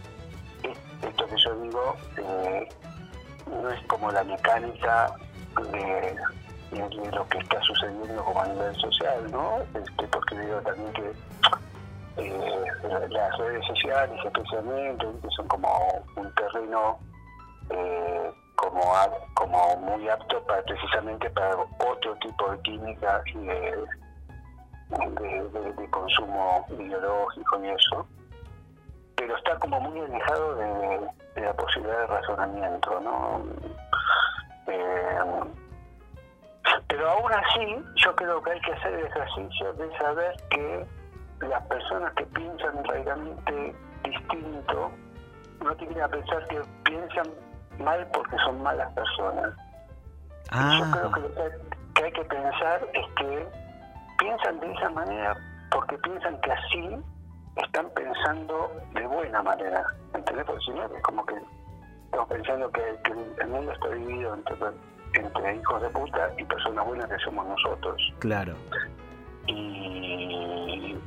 es- 0.62 1.04
esto 1.08 1.26
que 1.26 1.36
yo 1.44 1.54
digo 1.62 1.96
no 3.46 3.70
es 3.70 3.80
como 3.86 4.10
la 4.10 4.22
mecánica 4.24 5.10
de, 5.72 6.16
de- 6.72 6.88
de 6.88 7.12
lo 7.12 7.26
que 7.28 7.38
está 7.38 7.60
sucediendo 7.62 8.22
como 8.24 8.42
a 8.42 8.46
nivel 8.48 8.74
social, 8.76 9.30
¿no? 9.30 9.58
Este, 9.74 10.06
porque 10.08 10.38
digo 10.38 10.60
también 10.62 10.92
que 10.92 11.12
la- 12.88 13.06
las 13.08 13.38
redes 13.38 13.64
sociales 13.66 14.18
especialmente 14.24 15.06
son 15.36 15.48
como 15.48 15.68
un 16.16 16.30
terreno 16.34 16.98
eh, 17.70 18.25
como 19.34 19.58
a- 19.58 19.76
muy 19.76 20.08
apto 20.08 20.42
para 20.44 20.62
precisamente 20.62 21.30
para 21.30 21.56
otro 21.56 22.14
tipo 22.16 22.50
de 22.50 22.60
química 22.62 23.22
y 23.26 23.38
de, 23.38 23.84
consumo 25.90 26.66
ideológico 26.78 27.64
y 27.64 27.68
eso 27.68 28.06
pero 29.16 29.36
está 29.36 29.58
como 29.58 29.80
muy 29.80 29.98
alejado 30.00 30.54
de, 30.56 31.42
la 31.42 31.52
posibilidad 31.54 32.00
de 32.00 32.06
razonamiento, 32.06 33.00
¿no? 33.00 33.42
Eh, 34.66 35.18
pero 36.88 37.10
aún 37.10 37.32
así, 37.32 37.84
yo 37.96 38.14
creo 38.14 38.42
que 38.42 38.52
hay 38.52 38.60
que 38.60 38.72
hacer 38.72 38.94
el 38.94 39.06
ejercicio 39.06 39.72
de 39.74 39.98
saber 39.98 40.36
que 40.50 40.86
las 41.40 41.62
personas 41.66 42.12
que 42.14 42.26
piensan 42.26 42.84
radicalmente 42.84 43.74
distinto 44.04 44.90
no 45.64 45.74
tienen 45.76 45.96
que 45.96 46.08
pensar 46.08 46.46
que 46.48 46.62
piensan 46.84 47.26
mal 47.78 48.06
porque 48.12 48.36
son 48.44 48.62
malas 48.62 48.92
personas. 48.92 49.52
Ah, 50.50 50.78
Yo 50.78 50.90
creo 50.90 51.12
que 51.12 51.20
lo 51.20 51.94
que 51.94 52.04
hay 52.04 52.12
que 52.12 52.24
pensar 52.24 52.80
es 52.92 53.06
que 53.16 53.46
piensan 54.18 54.60
de 54.60 54.72
esa 54.72 54.90
manera 54.90 55.36
porque 55.70 55.98
piensan 55.98 56.40
que 56.40 56.52
así 56.52 56.96
están 57.56 57.88
pensando 57.90 58.70
de 58.94 59.06
buena 59.06 59.42
manera. 59.42 59.84
¿Entendés? 60.14 60.44
Porque 60.44 60.64
si 60.64 60.70
no, 60.72 60.84
es 60.84 61.02
como 61.02 61.24
que 61.26 61.34
estamos 62.04 62.28
pensando 62.28 62.70
que, 62.70 62.82
que 63.04 63.12
el 63.42 63.48
mundo 63.48 63.72
está 63.72 63.88
dividido 63.88 64.34
entre, 64.34 64.56
entre 65.14 65.56
hijos 65.56 65.82
de 65.82 65.88
puta 65.90 66.30
y 66.38 66.44
personas 66.44 66.86
buenas 66.86 67.08
que 67.08 67.18
somos 67.18 67.46
nosotros. 67.46 68.14
claro. 68.20 68.54
Y, 69.48 70.98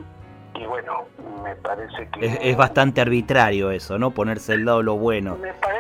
y 0.56 0.66
bueno, 0.66 1.06
me 1.44 1.56
parece 1.58 2.08
que... 2.10 2.26
Es, 2.26 2.38
es 2.42 2.58
bastante 2.58 3.02
arbitrario 3.02 3.70
eso, 3.72 3.98
¿no? 4.00 4.12
Ponerse 4.12 4.54
del 4.54 4.66
lado 4.66 4.78
de 4.80 4.84
lo 4.86 4.96
bueno. 4.98 5.36
Me 5.36 5.54
parece, 5.56 5.79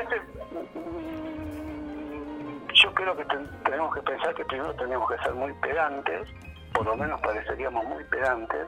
que 3.15 3.25
ten- 3.25 3.63
tenemos 3.63 3.93
que 3.95 4.01
pensar 4.01 4.33
que 4.35 4.45
primero 4.45 4.73
tenemos 4.75 5.09
que 5.11 5.17
ser 5.23 5.33
muy 5.33 5.53
pedantes, 5.53 6.27
por 6.73 6.85
lo 6.85 6.95
menos 6.95 7.19
pareceríamos 7.21 7.83
muy 7.85 8.03
pedantes, 8.05 8.67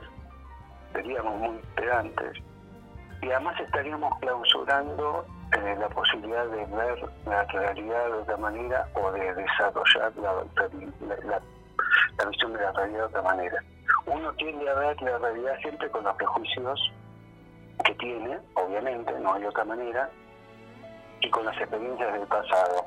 seríamos 0.92 1.36
muy 1.38 1.58
pedantes, 1.76 2.38
y 3.22 3.30
además 3.30 3.58
estaríamos 3.60 4.18
clausurando 4.20 5.24
eh, 5.52 5.76
la 5.78 5.88
posibilidad 5.90 6.46
de 6.46 6.64
ver 6.64 6.98
la 7.26 7.44
realidad 7.44 8.06
de 8.06 8.12
otra 8.12 8.36
manera 8.38 8.88
o 8.94 9.12
de 9.12 9.34
desarrollar 9.34 10.12
la, 10.16 10.32
la- 10.32 11.16
la- 11.26 11.42
la 12.18 12.24
visión 12.30 12.52
de 12.54 12.60
la 12.60 12.72
realidad 12.72 12.98
de 13.00 13.04
otra 13.04 13.22
manera. 13.22 13.62
Uno 14.06 14.32
tiende 14.34 14.68
a 14.70 14.74
ver 14.74 15.00
la 15.02 15.18
realidad 15.18 15.54
siempre 15.60 15.90
con 15.90 16.04
los 16.04 16.16
prejuicios 16.16 16.92
que 17.84 17.94
tiene, 17.96 18.38
obviamente, 18.54 19.12
no 19.20 19.34
hay 19.34 19.44
otra 19.44 19.64
manera, 19.64 20.08
y 21.20 21.30
con 21.30 21.44
las 21.44 21.56
experiencias 21.58 22.12
del 22.14 22.26
pasado. 22.26 22.86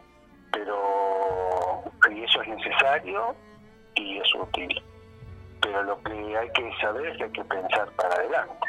Pero 0.56 1.84
y 2.10 2.24
eso 2.24 2.42
es 2.42 2.48
necesario 2.48 3.36
y 3.96 4.18
es 4.20 4.36
útil. 4.36 4.82
Pero 5.62 5.84
lo 5.84 6.02
que 6.04 6.38
hay 6.38 6.50
que 6.52 6.72
saber 6.82 7.08
es 7.08 7.18
que 7.18 7.24
hay 7.26 7.32
que 7.32 7.44
pensar 7.44 7.90
para 7.92 8.16
adelante, 8.16 8.68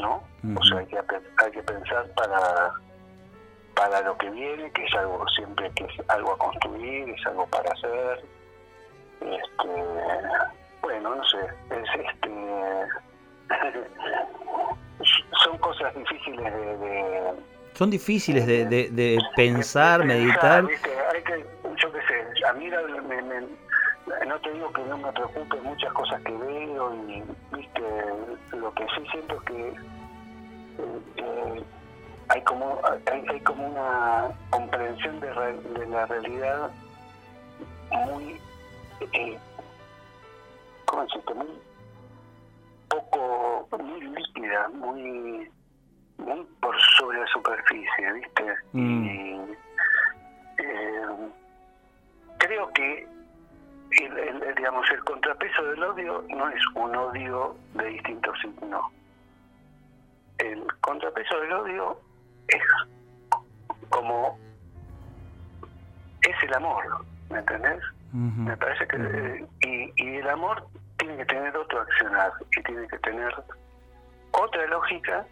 ¿no? 0.00 0.22
O 0.58 0.62
sea, 0.64 0.78
hay 0.78 0.86
que, 0.86 0.98
hay 0.98 1.50
que 1.52 1.62
pensar 1.62 2.06
para 2.16 2.72
para 3.74 4.00
lo 4.02 4.16
que 4.18 4.28
viene, 4.30 4.70
que 4.72 4.84
es 4.84 4.94
algo 4.94 5.26
siempre 5.28 5.70
que 5.76 5.84
es 5.84 6.10
algo 6.10 6.32
a 6.32 6.38
construir, 6.38 7.08
es 7.08 7.26
algo 7.26 7.46
para 7.46 7.70
hacer. 7.72 8.24
Este, 9.20 9.84
bueno, 10.82 11.14
no 11.14 11.24
sé, 11.24 11.38
es 11.70 11.88
este 12.06 12.30
son 15.44 15.58
cosas 15.58 15.94
difíciles 15.94 16.44
de, 16.52 16.76
de 16.78 17.32
Son 17.74 17.90
difíciles 17.90 18.46
de, 18.46 18.64
de- 18.66 18.90
de 18.90 19.18
pensar, 19.36 20.04
meditar. 20.04 20.64
¿viste? 20.66 20.90
Que, 21.24 21.46
yo 21.80 21.92
qué 21.92 22.00
sé, 22.08 22.44
a 22.46 22.52
mí 22.54 22.68
la- 22.68 22.82
me- 23.02 23.22
me- 23.22 24.26
no 24.26 24.40
te 24.40 24.50
digo 24.52 24.72
que 24.72 24.82
no 24.82 24.98
me 24.98 25.12
preocupe 25.12 25.60
muchas 25.60 25.92
cosas 25.92 26.20
que 26.22 26.32
veo 26.32 26.94
y, 27.08 27.22
viste, 27.52 27.80
lo 28.56 28.72
que 28.74 28.84
sí 28.96 29.06
siento 29.12 29.34
es 29.36 29.42
que 29.42 29.68
eh, 29.68 31.00
eh, 31.16 31.64
hay 32.28 32.42
como 32.42 32.80
hay, 33.10 33.24
hay 33.28 33.40
como 33.40 33.68
una 33.68 34.30
comprensión 34.50 35.20
de, 35.20 35.32
re- 35.32 35.58
de 35.60 35.86
la 35.86 36.06
realidad 36.06 36.70
muy 38.06 38.40
eh, 39.12 39.38
¿cómo 40.86 41.02
decirte? 41.04 41.34
muy 41.34 41.48
poco 42.88 43.68
muy 43.78 44.00
líquida 44.00 44.68
muy 44.70 45.50
muy 46.18 46.46
por 46.60 46.74
sobre 46.98 47.20
la 47.20 47.26
superficie 47.28 48.12
viste 48.14 48.54
Mm. 48.72 49.04
y 49.04 49.40
eh, 50.58 51.06
creo 52.38 52.72
que 52.72 53.06
el, 53.90 54.54
digamos 54.56 54.90
el 54.90 55.04
contrapeso 55.04 55.62
del 55.64 55.82
odio 55.82 56.24
no 56.28 56.48
es 56.48 56.62
un 56.74 56.96
odio 56.96 57.56
de 57.74 57.84
distinto 57.86 58.34
signo 58.36 58.90
el 60.38 60.64
contrapeso 60.80 61.38
del 61.40 61.52
odio 61.52 62.00
es 62.48 62.62
como 63.90 64.38
es 66.22 66.42
el 66.42 66.54
amor 66.54 67.04
¿me 67.30 67.38
entendés? 67.38 67.82
Me 68.12 68.56
parece 68.58 68.86
que 68.88 68.96
eh, 68.96 69.46
y, 69.62 70.04
y 70.04 70.16
el 70.16 70.28
amor 70.28 70.66
tiene 70.98 71.16
que 71.16 71.24
tener 71.24 71.56
otro 71.56 71.80
accionar 71.80 72.30
y 72.56 72.62
tiene 72.62 72.86
que 72.88 72.98
tener 72.98 73.34
otra 74.32 74.66
lógica 74.66 75.26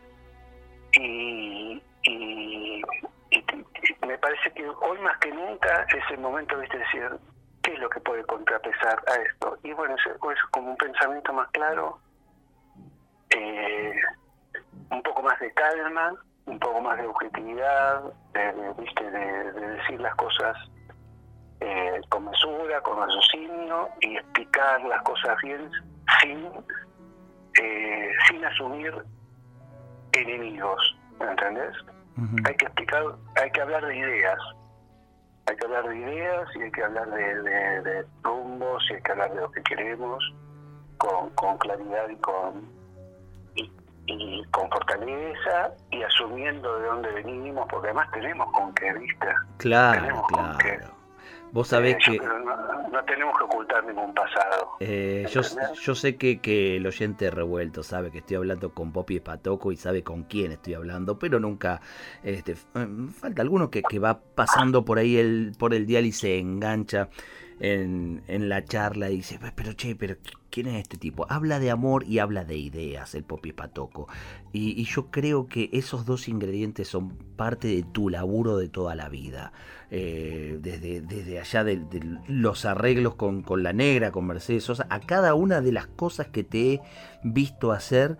y, 0.92 1.82
y 2.04 2.82
me 4.10 4.18
parece 4.18 4.50
que 4.52 4.68
hoy 4.68 4.98
más 5.00 5.16
que 5.18 5.30
nunca 5.32 5.86
es 5.96 6.04
el 6.10 6.18
momento 6.18 6.56
de 6.58 6.66
decir 6.68 7.08
qué 7.62 7.74
es 7.74 7.78
lo 7.78 7.88
que 7.88 8.00
puede 8.00 8.24
contrapesar 8.24 8.98
a 9.06 9.14
esto 9.22 9.56
y 9.62 9.72
bueno 9.72 9.94
es, 9.94 10.06
es 10.06 10.42
como 10.50 10.70
un 10.72 10.76
pensamiento 10.76 11.32
más 11.32 11.48
claro 11.50 11.98
eh, 13.30 13.92
un 14.90 15.02
poco 15.02 15.22
más 15.22 15.38
de 15.40 15.52
calma 15.52 16.12
un 16.46 16.58
poco 16.58 16.80
más 16.80 16.98
de 16.98 17.06
objetividad 17.06 18.02
de, 18.32 18.72
¿viste? 18.78 19.10
de- 19.10 19.52
de 19.52 19.68
decir 19.76 20.00
las 20.00 20.14
cosas 20.16 20.56
eh, 21.60 22.00
con 22.08 22.24
mesura, 22.24 22.80
con 22.80 22.98
raciocinio 22.98 23.88
y 24.00 24.16
explicar 24.16 24.80
las 24.84 25.02
cosas 25.02 25.36
bien 25.42 25.70
sin 26.20 26.50
eh, 27.62 28.12
sin 28.28 28.44
asumir 28.44 28.94
enemigos, 30.12 30.96
¿me 31.20 31.26
Hay 32.44 32.54
que 32.54 32.66
explicar, 32.66 33.02
hay 33.42 33.50
que 33.50 33.60
hablar 33.60 33.86
de 33.86 33.96
ideas, 33.96 34.38
hay 35.46 35.56
que 35.56 35.64
hablar 35.64 35.88
de 35.88 35.96
ideas 35.96 36.48
y 36.54 36.62
hay 36.62 36.70
que 36.70 36.84
hablar 36.84 37.10
de, 37.10 37.42
de, 37.42 37.82
de 37.82 38.06
rumbos 38.22 38.82
y 38.90 38.94
hay 38.94 39.02
que 39.02 39.12
hablar 39.12 39.34
de 39.34 39.40
lo 39.40 39.50
que 39.50 39.62
queremos 39.62 40.22
con, 40.98 41.30
con 41.30 41.56
claridad 41.58 42.08
y 42.08 42.16
con 42.16 42.68
y, 43.54 43.72
y 44.06 44.44
con 44.50 44.68
fortaleza 44.70 45.72
y 45.90 46.02
asumiendo 46.02 46.78
de 46.78 46.86
dónde 46.86 47.10
venimos, 47.12 47.66
porque 47.70 47.88
además 47.88 48.10
tenemos 48.12 48.52
con 48.52 48.74
qué, 48.74 48.92
¿viste? 48.92 49.26
Claro, 49.58 50.00
tenemos 50.00 50.26
con 50.28 50.58
qué. 50.58 50.78
Vos 51.52 51.68
sabés 51.68 51.96
Eh, 51.96 51.98
que 52.04 52.18
no, 52.18 52.88
no 52.90 53.04
tenemos 53.04 53.36
que 53.36 53.44
ocultar 53.44 53.84
ningún 53.84 54.14
pasado. 54.14 54.70
eh, 54.80 55.26
yo, 55.30 55.94
sé 55.94 56.16
que, 56.16 56.40
que 56.40 56.76
el 56.76 56.86
oyente 56.86 57.30
revuelto 57.30 57.82
sabe 57.82 58.10
que 58.10 58.18
estoy 58.18 58.36
hablando 58.36 58.72
con 58.72 58.92
Poppy 58.92 59.20
Patoco 59.20 59.72
y 59.72 59.76
sabe 59.76 60.02
con 60.02 60.24
quién 60.24 60.52
estoy 60.52 60.74
hablando, 60.74 61.18
pero 61.18 61.40
nunca 61.40 61.80
este, 62.22 62.52
eh, 62.52 62.86
falta 63.12 63.42
alguno 63.42 63.70
que, 63.70 63.82
que 63.82 63.98
va 63.98 64.20
pasando 64.20 64.84
por 64.84 64.98
ahí 64.98 65.16
el, 65.16 65.52
por 65.58 65.74
el 65.74 65.86
dial 65.86 66.06
y 66.06 66.12
se 66.12 66.38
engancha 66.38 67.08
en, 67.60 68.48
la 68.48 68.64
charla 68.64 69.10
y 69.10 69.16
dice, 69.16 69.38
pero 69.54 69.74
che, 69.74 69.94
pero 69.94 70.16
¿quién 70.50 70.66
es 70.66 70.82
este 70.82 70.96
tipo? 70.96 71.26
Habla 71.28 71.58
de 71.58 71.70
amor 71.70 72.04
y 72.04 72.18
habla 72.18 72.44
de 72.44 72.56
ideas, 72.56 73.14
el 73.14 73.22
Poppy 73.22 73.52
Patoco. 73.52 74.08
Y, 74.52 74.82
yo 74.84 75.10
creo 75.10 75.46
que 75.46 75.68
esos 75.72 76.06
dos 76.06 76.28
ingredientes 76.28 76.88
son 76.88 77.10
parte 77.36 77.68
de 77.68 77.82
tu 77.82 78.08
laburo 78.08 78.56
de 78.56 78.68
toda 78.68 78.94
la 78.94 79.08
vida. 79.08 79.52
Eh, 79.90 80.58
desde, 80.62 81.02
desde 81.02 81.38
allá 81.38 81.64
de, 81.64 81.82
los 82.26 82.64
arreglos 82.64 83.14
con, 83.16 83.42
con 83.42 83.62
la 83.62 83.72
negra, 83.72 84.10
con 84.10 84.26
Mercedes 84.26 84.64
Sosa, 84.64 84.86
a 84.88 85.00
cada 85.00 85.34
una 85.34 85.60
de 85.60 85.72
las 85.72 85.86
cosas 85.86 86.28
que 86.28 86.44
te 86.44 86.74
he 86.74 86.80
visto 87.22 87.72
hacer, 87.72 88.16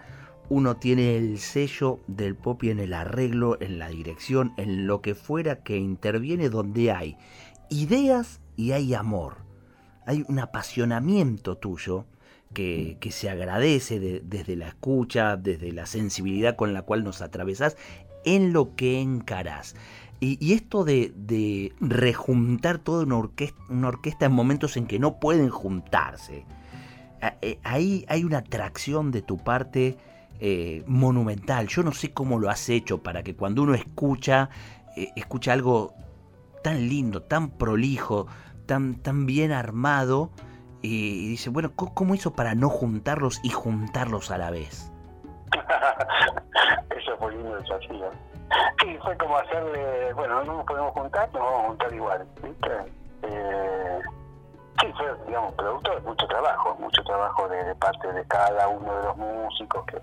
uno 0.51 0.77
tiene 0.77 1.17
el 1.17 1.39
sello 1.39 2.01
del 2.09 2.35
Poppy 2.35 2.71
en 2.71 2.81
el 2.81 2.93
arreglo, 2.93 3.57
en 3.61 3.79
la 3.79 3.89
dirección, 3.89 4.53
en 4.57 4.87
lo 4.87 5.01
que 5.01 5.15
fuera 5.15 5.63
que 5.63 5.77
interviene 5.77 6.51
donde 6.51 6.91
hay 6.91 7.17
ideas 7.71 8.40
y 8.61 8.73
hay 8.73 8.93
amor. 8.95 9.39
Hay 10.07 10.25
un 10.29 10.39
apasionamiento 10.39 11.57
tuyo 11.57 12.05
que, 12.53 12.97
que 13.01 13.11
se 13.11 13.31
agradece 13.31 14.01
de- 14.01 14.21
desde 14.21 14.57
la 14.57 14.69
escucha, 14.69 15.37
desde 15.37 15.73
la 15.73 15.87
sensibilidad 15.87 16.57
con 16.57 16.73
la 16.75 16.83
cual 16.83 17.05
nos 17.05 17.23
atravesás 17.23 17.77
en 18.25 18.53
lo 18.53 18.75
que 18.77 19.01
encarás. 19.01 19.77
Y, 20.23 20.53
esto 20.53 20.85
de, 20.85 21.13
de 21.17 21.73
rejuntar 21.81 22.79
toda 22.79 23.05
una 23.05 23.17
orquesta, 23.17 23.59
una 23.71 23.89
orquesta 23.89 24.27
en 24.27 24.33
momentos 24.33 24.77
en 24.77 24.87
que 24.87 24.99
no 24.99 25.19
pueden 25.19 25.49
juntarse. 25.49 26.45
eh, 27.41 27.59
Ahí 27.63 28.05
hay 28.09 28.25
una 28.25 28.39
atracción 28.39 29.13
de 29.13 29.23
tu 29.23 29.39
parte 29.39 29.97
eh, 30.41 30.83
monumental. 30.87 31.69
Yo 31.69 31.83
no 31.83 31.93
sé 31.93 32.13
cómo 32.13 32.39
lo 32.39 32.51
has 32.51 32.69
hecho 32.69 33.03
para 33.03 33.23
que 33.23 33.35
cuando 33.35 33.63
uno 33.63 33.75
escucha, 33.75 34.51
eh, 34.97 35.09
escucha 35.17 35.55
algo 35.55 35.95
tan 36.63 36.89
lindo, 36.89 37.23
tan 37.23 37.49
prolijo, 37.51 38.27
tan, 38.71 39.03
tan 39.03 39.27
bien 39.27 39.51
armado, 39.51 40.31
y, 40.81 41.27
dice, 41.31 41.51
bueno, 41.51 41.73
¿cómo, 41.75 42.15
hizo 42.15 42.35
para 42.35 42.55
no 42.55 42.69
juntarlos 42.69 43.41
y 43.43 43.51
juntarlos 43.51 44.31
a 44.31 44.39
la 44.39 44.53
vez? 44.53 44.93
Eso 46.97 47.17
fue 47.19 47.33
lindo 47.33 47.57
desafío. 47.57 48.11
Sí, 48.81 48.97
fue 49.03 49.19
como 49.19 49.39
hacerle, 49.39 50.13
bueno, 50.13 50.45
no 50.45 50.59
nos 50.59 50.67
podemos 50.67 50.93
juntar, 50.93 51.29
nos 51.33 51.43
vamos 51.43 51.65
a 51.65 51.67
juntar 51.67 51.93
igual, 51.93 52.29
¿viste? 52.45 52.71
Eh, 53.23 53.99
sí, 54.81 54.87
fue, 54.97 55.17
digamos, 55.27 55.53
producto 55.55 55.93
de 55.97 56.01
mucho 56.03 56.27
trabajo, 56.29 56.77
mucho 56.79 57.03
trabajo 57.03 57.49
de, 57.49 57.75
parte 57.75 58.13
de 58.13 58.25
cada 58.29 58.69
uno 58.69 58.95
de 58.95 59.03
los 59.03 59.17
músicos 59.17 59.85
que, 59.87 60.01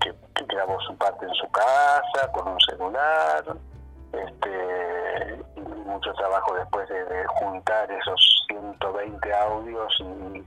que, 0.00 0.44
grabó 0.46 0.78
su 0.80 0.94
parte 0.98 1.24
en 1.24 1.34
su 1.34 1.50
casa, 1.50 2.32
con 2.32 2.48
un 2.48 2.60
celular, 2.60 3.44
este 4.12 5.59
mucho 5.90 6.12
trabajo 6.14 6.54
después 6.54 6.88
de, 6.88 7.26
juntar 7.26 7.90
esos 7.90 8.46
120 8.48 9.34
audios 9.34 9.92
y, 10.00 10.44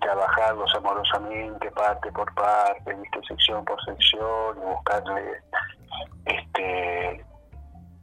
trabajarlos 0.00 0.74
amorosamente 0.74 1.70
parte 1.70 2.10
por 2.12 2.34
parte 2.34 2.94
viste 2.94 3.20
sección 3.26 3.64
por 3.64 3.82
sección 3.84 4.58
y 4.58 4.60
buscarle 4.60 5.40
este 6.26 7.24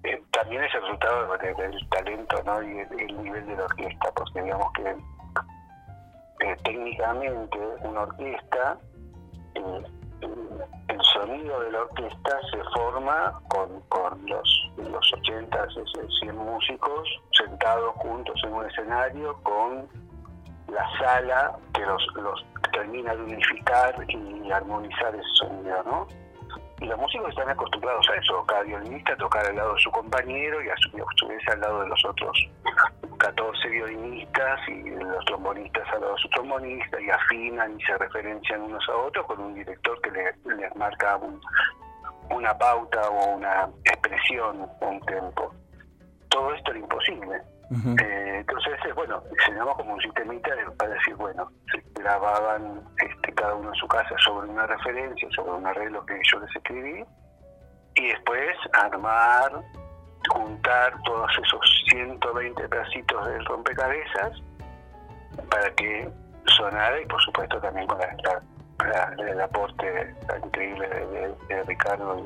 eh, 0.04 0.24
también 0.32 0.64
es 0.64 0.74
el 0.74 0.82
resultado 0.82 1.38
del, 1.38 1.90
talento 1.90 2.42
¿no? 2.44 2.64
y 2.64 2.80
el, 2.80 3.24
nivel 3.24 3.46
de 3.46 3.56
la 3.56 3.66
orquesta 3.66 4.10
porque 4.16 4.42
digamos 4.42 4.68
que 4.74 4.90
eh, 6.40 6.58
técnicamente 6.64 7.60
una 7.84 8.02
orquesta 8.02 8.78
eh, 9.56 9.84
el 10.22 11.02
sonido 11.14 11.60
de 11.62 11.72
la 11.72 11.82
orquesta 11.82 12.40
se 12.52 12.64
forma 12.76 13.40
con, 13.50 13.82
con 13.90 14.26
los, 14.26 14.72
los 14.78 15.14
80, 15.14 15.68
100 16.20 16.36
músicos 16.38 17.10
sentados 17.32 17.94
juntos 17.96 18.40
en 18.44 18.54
un 18.54 18.66
escenario 18.66 19.38
con 19.44 19.88
la 20.68 21.00
sala 21.00 21.58
que 21.74 21.86
los, 21.86 22.06
los 22.16 22.46
termina 22.72 23.16
de 23.16 23.24
unificar 23.24 23.96
y 24.08 24.52
armonizar 24.52 25.14
ese 25.16 25.30
sonido, 25.40 25.84
¿no? 25.84 26.08
Y 26.82 26.86
los 26.86 26.98
músicos 26.98 27.30
están 27.30 27.48
acostumbrados 27.48 28.10
a 28.10 28.16
eso, 28.16 28.44
cada 28.48 28.64
violinista 28.64 29.14
a 29.14 29.18
tocar 29.18 29.46
al 29.46 29.56
lado 29.56 29.76
de 29.76 29.80
su 29.82 29.92
compañero 29.92 30.64
y 30.64 30.70
a 30.70 30.76
su, 30.78 31.28
vez 31.28 31.48
al 31.48 31.62
lado 31.62 31.82
de 31.82 31.88
los 31.88 32.06
otros 32.06 32.50
14 33.20 33.68
violinistas 33.70 34.60
y 34.68 34.90
los 34.90 35.24
trombonistas 35.26 35.88
al 35.94 36.02
lado 36.02 36.16
de 36.16 36.22
su 36.22 36.30
trombonista 36.30 37.00
y 37.00 37.10
afinan 37.12 37.80
y 37.80 37.84
se 37.84 37.96
referencian 38.00 38.64
unos 38.64 38.84
a 38.90 38.96
otros 38.96 39.28
con 39.28 39.40
un 39.42 39.54
director 39.54 40.02
que 40.02 40.10
les 40.10 40.76
marca 40.76 41.20
una 42.32 42.58
pauta 42.58 43.10
o 43.10 43.36
una 43.36 43.70
expresión 43.86 44.68
un 44.80 45.00
tempo. 45.02 45.54
Todo 46.30 46.52
esto 46.56 46.72
era 46.72 46.80
imposible. 46.80 47.42
Eh, 47.72 48.38
entonces, 48.40 48.76
bueno, 48.96 49.24
diseñamos 49.32 49.76
como 49.78 49.94
un 49.94 50.02
sistemita 50.02 50.52
para 50.78 50.94
decir, 50.94 51.16
bueno, 51.16 51.50
grababan 51.94 52.82
este, 52.98 53.34
cada 53.34 53.56
uno 53.56 53.70
en 53.70 53.76
su 53.76 53.88
casa 53.88 54.14
sobre 54.26 54.50
una 54.50 54.68
referencia, 54.68 55.28
sobre 55.34 55.52
un 55.52 55.66
arreglo 55.66 56.06
que 56.06 56.20
yo 56.30 56.40
les 56.40 56.54
escribí, 56.56 57.06
y 57.96 58.08
después 58.08 58.58
armar, 58.74 59.52
juntar 60.30 60.94
todos 61.06 61.32
esos 61.44 61.84
120 61.90 62.68
pedacitos 62.68 63.28
del 63.28 63.46
rompecabezas 63.46 64.42
para 65.50 65.74
que 65.76 66.10
sonara 66.46 67.00
y 67.02 67.06
por 67.06 67.22
supuesto 67.22 67.60
también 67.62 67.88
con 67.88 68.00
el 69.20 69.42
aporte 69.42 70.16
increíble 70.44 70.90
de, 71.48 71.64
Ricardo 71.64 72.26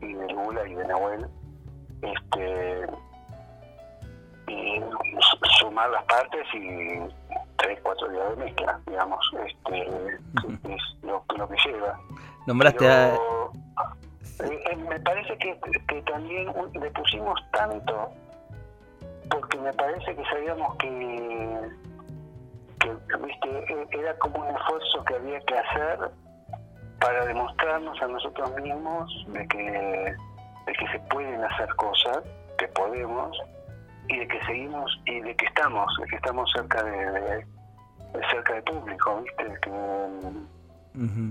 y, 0.00 0.12
de 0.12 0.32
Lula 0.32 0.66
y 0.66 0.74
de 0.74 0.86
Nahuel. 0.86 1.26
Este, 2.02 2.86
y 4.52 4.82
sumar 5.58 5.90
las 5.90 6.04
partes 6.04 6.46
y 6.54 6.98
tres, 7.56 7.78
cuatro 7.82 8.08
días 8.08 8.30
de 8.30 8.44
mezcla, 8.44 8.80
digamos, 8.86 9.32
este, 9.46 9.86
es 10.74 10.82
lo, 11.02 11.24
que 11.26 11.56
lleva. 11.64 11.98
Nombraste 12.46 12.88
a... 12.88 13.14
Eh, 13.14 14.60
eh, 14.70 14.76
me 14.76 14.98
parece 15.00 15.36
que, 15.38 15.58
que 15.88 16.02
también 16.02 16.52
le 16.74 16.90
pusimos 16.90 17.38
tanto 17.52 18.10
porque 19.30 19.58
me 19.58 19.72
parece 19.74 20.16
que 20.16 20.24
sabíamos 20.24 20.76
que, 20.76 21.68
que 22.80 23.16
viste 23.18 23.48
e, 23.48 23.86
era 23.98 24.18
como 24.18 24.40
un 24.40 24.56
esfuerzo 24.56 25.04
que 25.04 25.14
había 25.14 25.40
que 25.40 25.58
hacer 25.58 26.10
para 27.00 27.24
demostrarnos 27.26 28.00
a 28.02 28.06
nosotros 28.08 28.52
mismos 28.60 29.24
de 29.28 29.46
que 29.48 30.16
de 30.66 30.72
que 30.72 30.86
se 30.92 30.98
pueden 31.10 31.42
hacer 31.44 31.68
cosas 31.76 32.20
que 32.58 32.68
podemos 32.68 33.36
y 34.12 34.18
de 34.18 34.28
que 34.28 34.44
seguimos 34.44 35.00
y 35.06 35.20
de 35.20 35.34
que 35.36 35.46
estamos, 35.46 35.90
de 35.98 36.06
que 36.06 36.16
estamos 36.16 36.50
cerca 36.52 36.82
de, 36.82 37.46
cerca 38.30 38.54
de 38.54 38.62
público, 38.62 39.22
¿viste? 39.22 39.70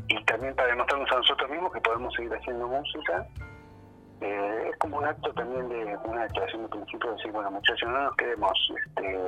Y 0.07 0.23
también 0.25 0.55
para 0.55 0.69
demostrarnos 0.69 1.11
a 1.11 1.15
nosotros 1.17 1.49
mismos 1.51 1.71
que 1.71 1.81
podemos 1.81 2.13
seguir 2.15 2.33
haciendo 2.33 2.67
música. 2.67 3.27
Eh, 4.21 4.69
es 4.71 4.77
como 4.77 4.97
un 4.97 5.05
acto 5.05 5.31
también 5.33 5.69
de 5.69 5.97
una 6.05 6.23
declaración 6.23 6.63
de 6.63 6.69
principio 6.69 7.09
de 7.09 7.15
decir, 7.17 7.31
bueno 7.31 7.51
muchachos, 7.51 7.89
no 7.89 8.03
nos 8.03 8.15
quedemos 8.15 8.73
este, 8.85 9.19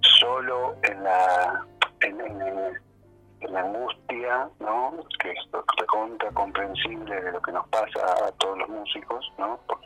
solo 0.00 0.74
en 0.82 1.02
la 1.02 1.66
en, 2.00 2.20
en, 2.20 3.52
la 3.52 3.60
angustia, 3.60 4.48
¿no? 4.60 4.94
que 5.18 5.30
es 5.30 5.38
recontra 5.78 6.30
comprensible 6.30 7.20
de 7.22 7.32
lo 7.32 7.42
que 7.42 7.52
nos 7.52 7.66
pasa 7.68 8.00
a 8.26 8.32
todos 8.38 8.58
los 8.58 8.68
músicos, 8.68 9.32
¿no? 9.38 9.58
por 9.66 9.81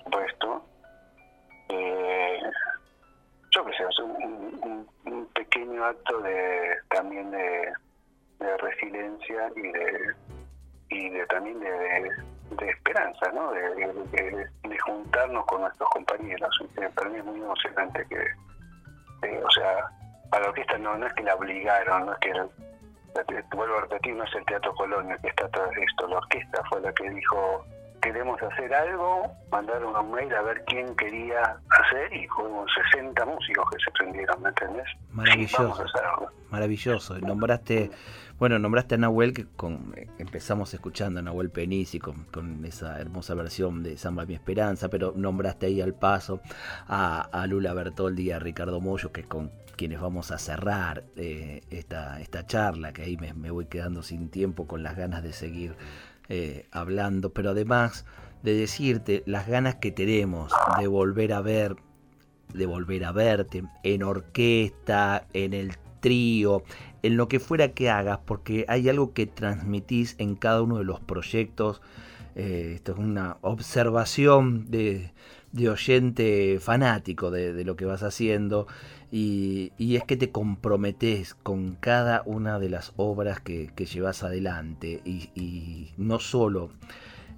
de 6.21 6.77
también 6.91 7.31
de, 7.31 7.73
resiliencia 8.59 9.51
y 9.57 9.73
de 9.73 10.15
y 10.89 11.11
de 11.11 11.27
también 11.27 11.61
de, 11.61 12.71
esperanza, 12.71 13.31
¿no? 13.33 13.51
De, 13.53 14.79
juntarnos 14.85 15.45
con 15.47 15.63
nuestros 15.63 15.89
compañeros. 15.91 16.49
Para 16.95 17.11
mí 17.11 17.19
es 17.19 17.25
muy 17.25 17.41
emocionante 17.41 18.07
que, 18.09 18.23
eh, 19.27 19.43
o 19.45 19.51
sea, 19.51 19.91
a 20.31 20.41
la 20.41 20.49
orquesta 20.49 20.79
no, 20.79 20.97
no 20.97 21.07
es 21.07 21.13
que 21.15 21.25
la 21.25 21.35
obligaron, 21.35 22.07
no 22.07 22.13
es 22.13 22.19
que, 22.19 23.57
vuelvo 23.57 23.79
a 23.79 23.81
repetir, 23.83 24.15
no 24.15 24.25
es 24.25 24.35
el 24.35 24.45
Teatro 24.45 24.75
Colonia 24.75 25.19
que 25.19 25.29
está 25.29 25.47
de 25.47 25.83
esto, 25.83 26.07
la 26.07 26.19
orquesta 26.19 26.63
fue 26.69 26.81
la 26.81 26.93
que 26.93 27.11
dijo, 27.11 27.65
queremos 28.07 28.41
hacer 28.41 28.73
algo, 28.73 29.33
mandaron 29.51 29.97
un 29.97 30.13
mail 30.13 30.33
a 30.33 30.43
ver 30.43 30.63
quién 30.67 30.95
quería 30.95 31.41
hacer 31.43 32.13
y 32.13 32.29
hubo 32.39 32.65
60 32.93 33.25
músicos 33.25 33.69
que 33.69 33.79
se 33.85 33.91
prendieron, 33.91 34.41
¿me 34.43 34.49
entendés? 34.51 34.87
Maravilloso. 35.11 35.85
maravilloso. 36.51 37.19
Nombraste, 37.19 37.91
bueno, 38.39 38.61
nombraste 38.61 38.95
a 38.95 38.99
Nahuel 38.99 39.33
que 39.33 39.47
con, 39.47 39.93
empezamos 40.19 40.73
escuchando 40.73 41.19
a 41.19 41.23
Nahuel 41.25 41.51
Penisi 41.51 41.99
con, 41.99 42.27
con 42.27 42.65
esa 42.65 43.01
hermosa 43.01 43.35
versión 43.35 43.83
de 43.83 43.97
Samba 43.97 44.25
Mi 44.25 44.35
Esperanza, 44.35 44.89
pero 44.89 45.13
nombraste 45.17 45.67
ahí 45.67 45.81
al 45.81 45.95
paso 45.95 46.41
a, 46.87 47.23
a 47.23 47.47
Lula 47.49 47.75
Bertoldi 47.75 48.29
y 48.29 48.31
a 48.31 48.39
Ricardo 48.39 48.81
Moyo, 48.81 49.11
que 49.11 49.25
con 49.25 49.51
quienes 49.77 50.01
vamos 50.01 50.31
a 50.31 50.39
cerrar 50.39 51.03
eh, 51.17 51.61
esta, 51.71 52.21
esta 52.21 52.47
charla, 52.47 52.93
que 52.93 53.03
ahí 53.03 53.17
me, 53.17 53.35
me 53.35 53.51
voy 53.51 53.67
quedando 53.67 54.05
sin 54.05 54.31
tiempo 54.31 54.69
con 54.69 54.85
las 54.85 54.97
ganas 54.97 55.25
de 55.25 55.33
seguir 55.33 55.75
eh, 56.29 56.67
hablando, 56.73 57.33
pero 57.33 57.51
además 57.51 58.05
de 58.43 58.55
decirte 58.55 59.23
las 59.27 59.47
ganas 59.49 59.77
que 59.77 59.91
tenemos 59.91 60.53
de 60.79 60.87
volver 60.87 61.33
a 61.33 61.41
ver, 61.41 61.77
de 62.55 62.67
volver 62.67 63.05
a 63.05 63.13
verte 63.13 63.65
en 63.83 64.03
orquesta, 64.03 65.27
en 65.33 65.53
el 65.53 65.77
trío, 66.01 66.63
en 67.03 67.17
lo 67.17 67.29
que 67.29 67.41
fuera 67.41 67.73
que 67.73 67.91
hagas, 67.91 68.19
porque 68.25 68.65
hay 68.69 68.89
algo 68.89 69.13
que 69.13 69.27
transmitís 69.27 70.15
en 70.19 70.37
cada 70.37 70.63
uno 70.63 70.79
de 70.79 70.85
los 70.85 71.01
proyectos. 71.01 71.81
Eh, 72.35 72.73
esto 72.75 72.93
es 72.93 72.99
una 72.99 73.39
observación 73.41 74.71
de, 74.71 75.13
oyente 75.67 76.59
fanático 76.61 77.31
de, 77.31 77.65
lo 77.65 77.77
que 77.77 77.85
vas 77.85 78.03
haciendo 78.03 78.67
y, 79.11 79.73
es 79.79 80.05
que 80.05 80.17
te 80.17 80.31
comprometes 80.31 81.35
con 81.35 81.77
cada 81.77 82.23
una 82.27 82.59
de 82.59 82.69
las 82.69 82.93
obras 82.97 83.41
que, 83.41 83.71
llevas 83.75 84.23
adelante 84.23 85.01
y, 85.05 85.93
no 85.97 86.19
solo 86.19 86.71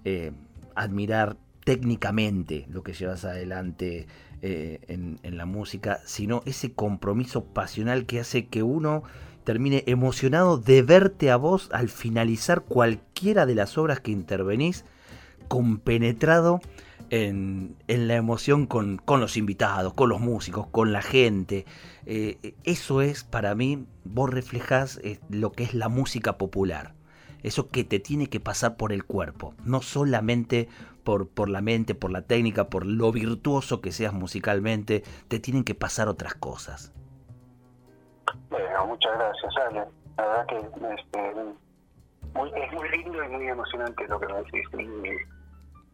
eh, 0.04 0.32
admirar 0.74 1.36
técnicamente 1.64 2.66
lo 2.70 2.82
que 2.82 2.94
llevas 2.94 3.24
adelante 3.24 4.06
eh, 4.40 4.80
en, 4.88 5.36
la 5.36 5.46
música, 5.46 6.00
sino 6.04 6.42
ese 6.46 6.72
compromiso 6.72 7.44
pasional 7.44 8.06
que 8.06 8.20
hace 8.20 8.46
que 8.46 8.62
uno 8.62 9.02
termine 9.44 9.84
emocionado 9.86 10.58
de 10.58 10.82
verte 10.82 11.30
a 11.30 11.36
vos 11.36 11.68
al 11.72 11.88
finalizar 11.88 12.62
cualquiera 12.62 13.46
de 13.46 13.54
las 13.54 13.76
obras 13.76 14.00
que 14.00 14.12
intervenís, 14.12 14.84
compenetrado 15.48 16.60
en, 17.10 17.76
la 17.86 18.14
emoción 18.14 18.66
con, 18.66 19.00
los 19.06 19.36
invitados, 19.36 19.94
con 19.94 20.08
los 20.08 20.20
músicos, 20.20 20.66
con 20.68 20.92
la 20.92 21.02
gente. 21.02 21.64
Eh, 22.06 22.54
eso 22.64 23.02
es 23.02 23.24
para 23.24 23.54
mí, 23.54 23.86
vos 24.04 24.30
reflejás 24.30 24.98
eh, 25.02 25.20
lo 25.28 25.52
que 25.52 25.64
es 25.64 25.74
la 25.74 25.88
música 25.88 26.38
popular. 26.38 26.94
Eso 27.42 27.68
que 27.68 27.84
te 27.84 28.00
tiene 28.00 28.28
que 28.28 28.40
pasar 28.40 28.76
por 28.76 28.92
el 28.92 29.04
cuerpo, 29.04 29.54
no 29.64 29.80
solamente 29.80 30.68
por, 31.04 31.28
por 31.28 31.48
la 31.48 31.60
mente, 31.60 31.94
por 31.94 32.10
la 32.10 32.22
técnica, 32.22 32.68
por 32.68 32.84
lo 32.84 33.12
virtuoso 33.12 33.80
que 33.80 33.92
seas 33.92 34.12
musicalmente, 34.12 35.04
te 35.28 35.38
tienen 35.38 35.64
que 35.64 35.74
pasar 35.74 36.08
otras 36.08 36.34
cosas. 36.34 36.92
Bueno, 38.50 38.86
muchas 38.86 39.12
gracias, 39.14 39.52
Ale. 39.68 39.84
La 40.16 40.26
verdad 40.26 40.46
que 40.46 40.56
este, 40.94 41.30
es 42.64 42.72
muy 42.72 42.88
lindo 42.90 43.24
y 43.24 43.28
muy 43.28 43.46
emocionante 43.46 44.06
lo 44.08 44.20
que 44.20 44.26
me 44.26 44.34
decís. 44.42 44.68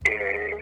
Eh, 0.05 0.57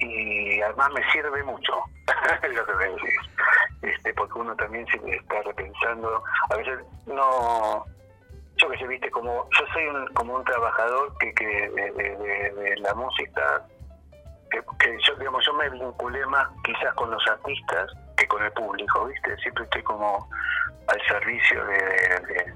y 0.00 0.60
además 0.62 0.90
me 0.94 1.12
sirve 1.12 1.42
mucho 1.44 1.72
lo 2.54 2.66
que 2.66 2.74
me. 2.74 3.90
Este, 3.90 4.12
porque 4.14 4.38
uno 4.38 4.54
también 4.56 4.86
se 4.88 4.96
está 5.16 5.42
repensando. 5.42 6.22
A 6.50 6.56
veces 6.56 6.78
no. 7.06 7.84
Yo 8.56 8.68
que 8.68 8.78
sé, 8.78 8.86
viste, 8.86 9.10
como 9.10 9.48
yo 9.58 9.66
soy 9.72 9.86
un, 9.86 10.06
como 10.14 10.34
un 10.36 10.44
trabajador 10.44 11.16
que, 11.18 11.32
que 11.34 11.46
de 11.46 12.74
la 12.80 12.94
música, 12.94 13.64
que, 14.50 14.60
que 14.78 14.98
yo, 15.06 15.14
digamos, 15.16 15.44
yo 15.46 15.54
me 15.54 15.70
vinculé 15.70 16.26
más 16.26 16.46
quizás 16.62 16.92
con 16.94 17.10
los 17.10 17.26
artistas 17.26 17.90
que 18.18 18.26
con 18.26 18.42
el 18.44 18.52
público, 18.52 19.06
viste. 19.06 19.36
Siempre 19.38 19.64
estoy 19.64 19.82
como 19.82 20.28
al 20.88 21.00
servicio 21.06 21.64
de, 21.64 22.52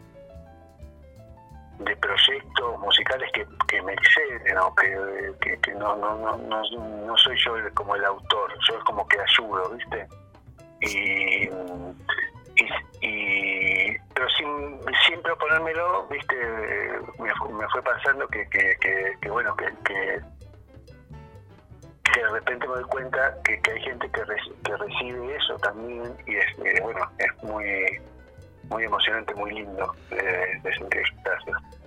de- 1.79 1.97
proyectos 1.97 2.79
musicales 2.81 3.31
que, 3.33 3.47
que 3.69 3.83
me 3.83 3.93
exceden 3.95 4.59
o 4.59 4.75
que, 4.75 5.59
que, 5.63 5.73
no, 5.75 5.97
no, 5.97 6.17
no, 6.19 6.37
no, 6.37 6.63
no 7.07 7.17
soy 7.19 7.37
yo 7.45 7.55
como 7.75 7.97
el 7.97 8.05
autor, 8.05 8.53
yo 8.69 8.79
es 8.79 8.85
como 8.85 9.07
que 9.09 9.19
ayudo, 9.21 9.71
¿viste? 9.71 10.07
Y, 10.81 11.49
y, 12.57 12.69
y- 13.01 13.97
pero 14.15 14.29
sin, 14.31 14.81
sin 15.07 15.21
proponérmelo, 15.23 16.07
¿viste? 16.09 16.37
Me, 17.19 17.33
me 17.53 17.69
fue 17.71 17.83
pasando 17.83 18.29
que, 18.29 18.49
que, 18.51 18.77
que, 19.21 19.31
bueno, 19.31 19.57
que, 19.57 19.67
que, 19.85 20.21
de 22.21 22.29
repente 22.29 22.67
me 22.69 22.75
doy 22.75 22.85
cuenta 22.85 23.35
que, 23.45 23.61
que 23.61 23.71
hay 23.73 23.81
gente 23.81 24.09
que, 24.11 24.23
reci- 24.25 24.55
que 24.65 24.77
recibe 24.77 25.37
eso 25.37 25.57
también 25.59 26.15
y 26.27 26.37
es, 26.37 26.47
eh, 26.65 26.81
bueno, 26.81 27.01
es 27.19 27.43
muy 27.43 27.65
muy 28.71 28.85
emocionante, 28.85 29.35
muy 29.35 29.53
lindo 29.53 29.95
eh, 30.11 30.61
de 30.63 30.75
sentir. 30.75 31.03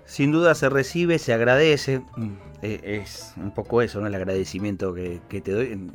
Sin 0.04 0.32
duda 0.32 0.54
se 0.54 0.68
recibe, 0.70 1.18
se 1.18 1.32
agradece. 1.34 2.00
mm, 2.16 2.32
eh, 2.62 3.00
Es 3.02 3.34
un 3.36 3.52
poco 3.52 3.82
eso, 3.82 4.00
¿no? 4.00 4.06
El 4.06 4.14
agradecimiento 4.14 4.94
que, 4.94 5.20
que 5.28 5.40
te 5.40 5.52
doy, 5.52 5.90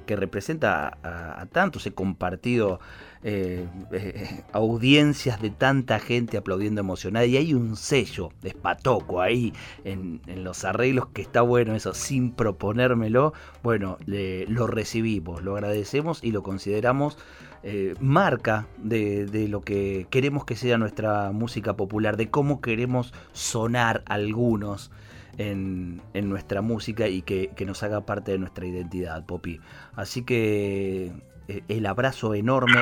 que, 0.00 0.16
representa 0.16 0.98
a, 1.02 1.46
tantos. 1.46 1.86
He 1.86 1.92
compartido 1.92 2.80
eh, 3.22 3.66
eh, 3.92 4.42
audiencias 4.52 5.40
de 5.40 5.50
tanta 5.50 5.98
gente 5.98 6.36
aplaudiendo 6.36 6.80
emocionada 6.80 7.26
y 7.26 7.36
hay 7.36 7.54
un 7.54 7.76
sello 7.76 8.30
de 8.42 8.50
espatoco 8.50 9.20
ahí 9.20 9.52
en, 9.84 10.20
los 10.42 10.64
arreglos 10.64 11.06
que 11.12 11.22
está 11.22 11.42
bueno 11.42 11.74
eso, 11.74 11.94
sin 11.94 12.32
proponérmelo. 12.32 13.32
Bueno, 13.62 13.98
le- 14.06 14.46
lo 14.46 14.66
recibimos, 14.66 15.42
lo 15.42 15.54
agradecemos 15.54 16.22
y 16.22 16.32
lo 16.32 16.42
consideramos 16.42 17.16
eh, 17.62 17.94
marca 17.98 18.66
de 18.76 19.46
lo 19.48 19.62
que 19.62 20.06
queremos 20.10 20.44
que 20.44 20.54
sea 20.54 20.76
nuestra 20.76 21.32
música 21.32 21.74
popular, 21.76 22.16
de 22.18 22.28
cómo 22.28 22.60
queremos 22.60 23.14
sonar 23.32 24.02
algunos 24.06 24.90
en, 25.38 26.02
en 26.14 26.28
nuestra 26.28 26.62
música 26.62 27.08
y 27.08 27.22
que, 27.22 27.48
que 27.48 27.64
nos 27.64 27.82
haga 27.82 28.02
parte 28.02 28.32
de 28.32 28.38
nuestra 28.38 28.66
identidad, 28.66 29.24
Poppy. 29.24 29.60
Así 29.94 30.24
que 30.24 31.12
eh, 31.48 31.62
el 31.68 31.86
abrazo 31.86 32.34
enorme, 32.34 32.80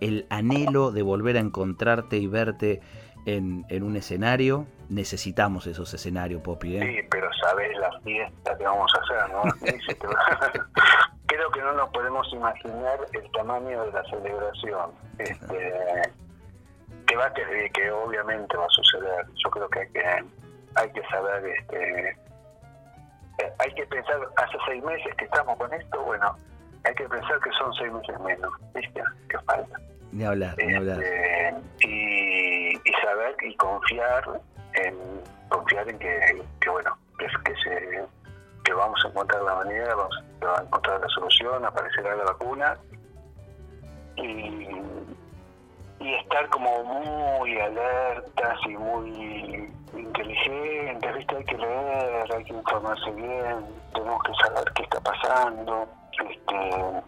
el 0.00 0.26
anhelo 0.30 0.90
de 0.90 1.02
volver 1.02 1.36
a 1.36 1.40
encontrarte 1.40 2.16
y 2.16 2.26
verte 2.26 2.80
en, 3.26 3.64
en 3.68 3.82
un 3.82 3.96
escenario. 3.96 4.66
Necesitamos 4.88 5.66
esos 5.66 5.92
escenarios, 5.94 6.42
Poppy. 6.42 6.76
¿eh? 6.76 6.80
Sí, 6.80 7.08
pero 7.10 7.28
sabes 7.42 7.76
la 7.78 8.00
fiesta 8.00 8.56
que 8.58 8.64
vamos 8.64 8.92
a 8.94 9.00
hacer, 9.00 9.32
¿no? 9.32 9.42
Creo 11.26 11.50
que 11.50 11.60
no 11.60 11.72
nos 11.72 11.88
podemos 11.90 12.30
imaginar 12.32 12.98
el 13.12 13.30
tamaño 13.32 13.84
de 13.84 13.92
la 13.92 14.04
celebración. 14.04 14.90
Este, 15.18 15.72
que 17.06 17.16
va 17.16 17.26
a 17.26 17.34
que, 17.34 17.70
que 17.72 17.90
obviamente 17.90 18.56
va 18.56 18.66
a 18.66 18.70
suceder. 18.70 19.26
Yo 19.42 19.50
creo 19.50 19.68
que 19.68 19.80
hay 19.80 19.88
que, 19.88 20.24
hay 20.74 20.90
que 20.92 21.02
saber, 21.08 21.46
este, 21.46 22.08
eh, 22.10 23.52
hay 23.58 23.74
que 23.74 23.86
pensar, 23.86 24.18
hace 24.36 24.58
seis 24.66 24.82
meses 24.82 25.14
que 25.16 25.24
estamos 25.24 25.56
con 25.56 25.72
esto, 25.72 26.02
bueno, 26.04 26.36
hay 26.84 26.94
que 26.94 27.08
pensar 27.08 27.38
que 27.40 27.50
son 27.52 27.72
seis 27.74 27.92
meses 27.92 28.20
menos, 28.20 28.52
¿viste? 28.74 29.02
Que 29.28 29.38
falta. 29.40 29.76
Ni 30.12 30.24
hablar, 30.24 30.54
ni 30.58 30.74
hablar. 30.74 31.02
Este, 31.02 31.54
y, 31.80 32.76
y 32.76 32.92
saber 33.02 33.34
y 33.42 33.56
confiar 33.56 34.40
en 34.74 34.96
confiar 35.48 35.88
en 35.88 35.98
que, 35.98 36.42
que 36.60 36.70
bueno 36.70 36.96
que, 37.18 37.26
que 37.44 37.54
se 37.62 38.04
que 38.64 38.72
vamos 38.72 39.00
a 39.04 39.08
encontrar 39.08 39.42
la 39.42 39.54
manera 39.56 39.94
vamos 39.94 40.24
a 40.40 40.62
encontrar 40.62 41.00
la 41.00 41.08
solución 41.08 41.64
aparecerá 41.64 42.16
la 42.16 42.24
vacuna 42.24 42.78
y 44.16 44.68
y 46.02 46.14
estar 46.14 46.48
como 46.50 46.84
muy 46.84 47.58
alertas 47.58 48.58
y 48.66 48.76
muy 48.76 49.70
inteligentes 49.94 51.14
viste 51.14 51.36
hay 51.36 51.44
que 51.44 51.58
leer 51.58 52.34
hay 52.34 52.44
que 52.44 52.52
informarse 52.54 53.10
bien 53.12 53.66
tenemos 53.94 54.22
que 54.22 54.34
saber 54.34 54.64
qué 54.74 54.82
está 54.82 55.00
pasando 55.00 55.86
este 56.28 57.02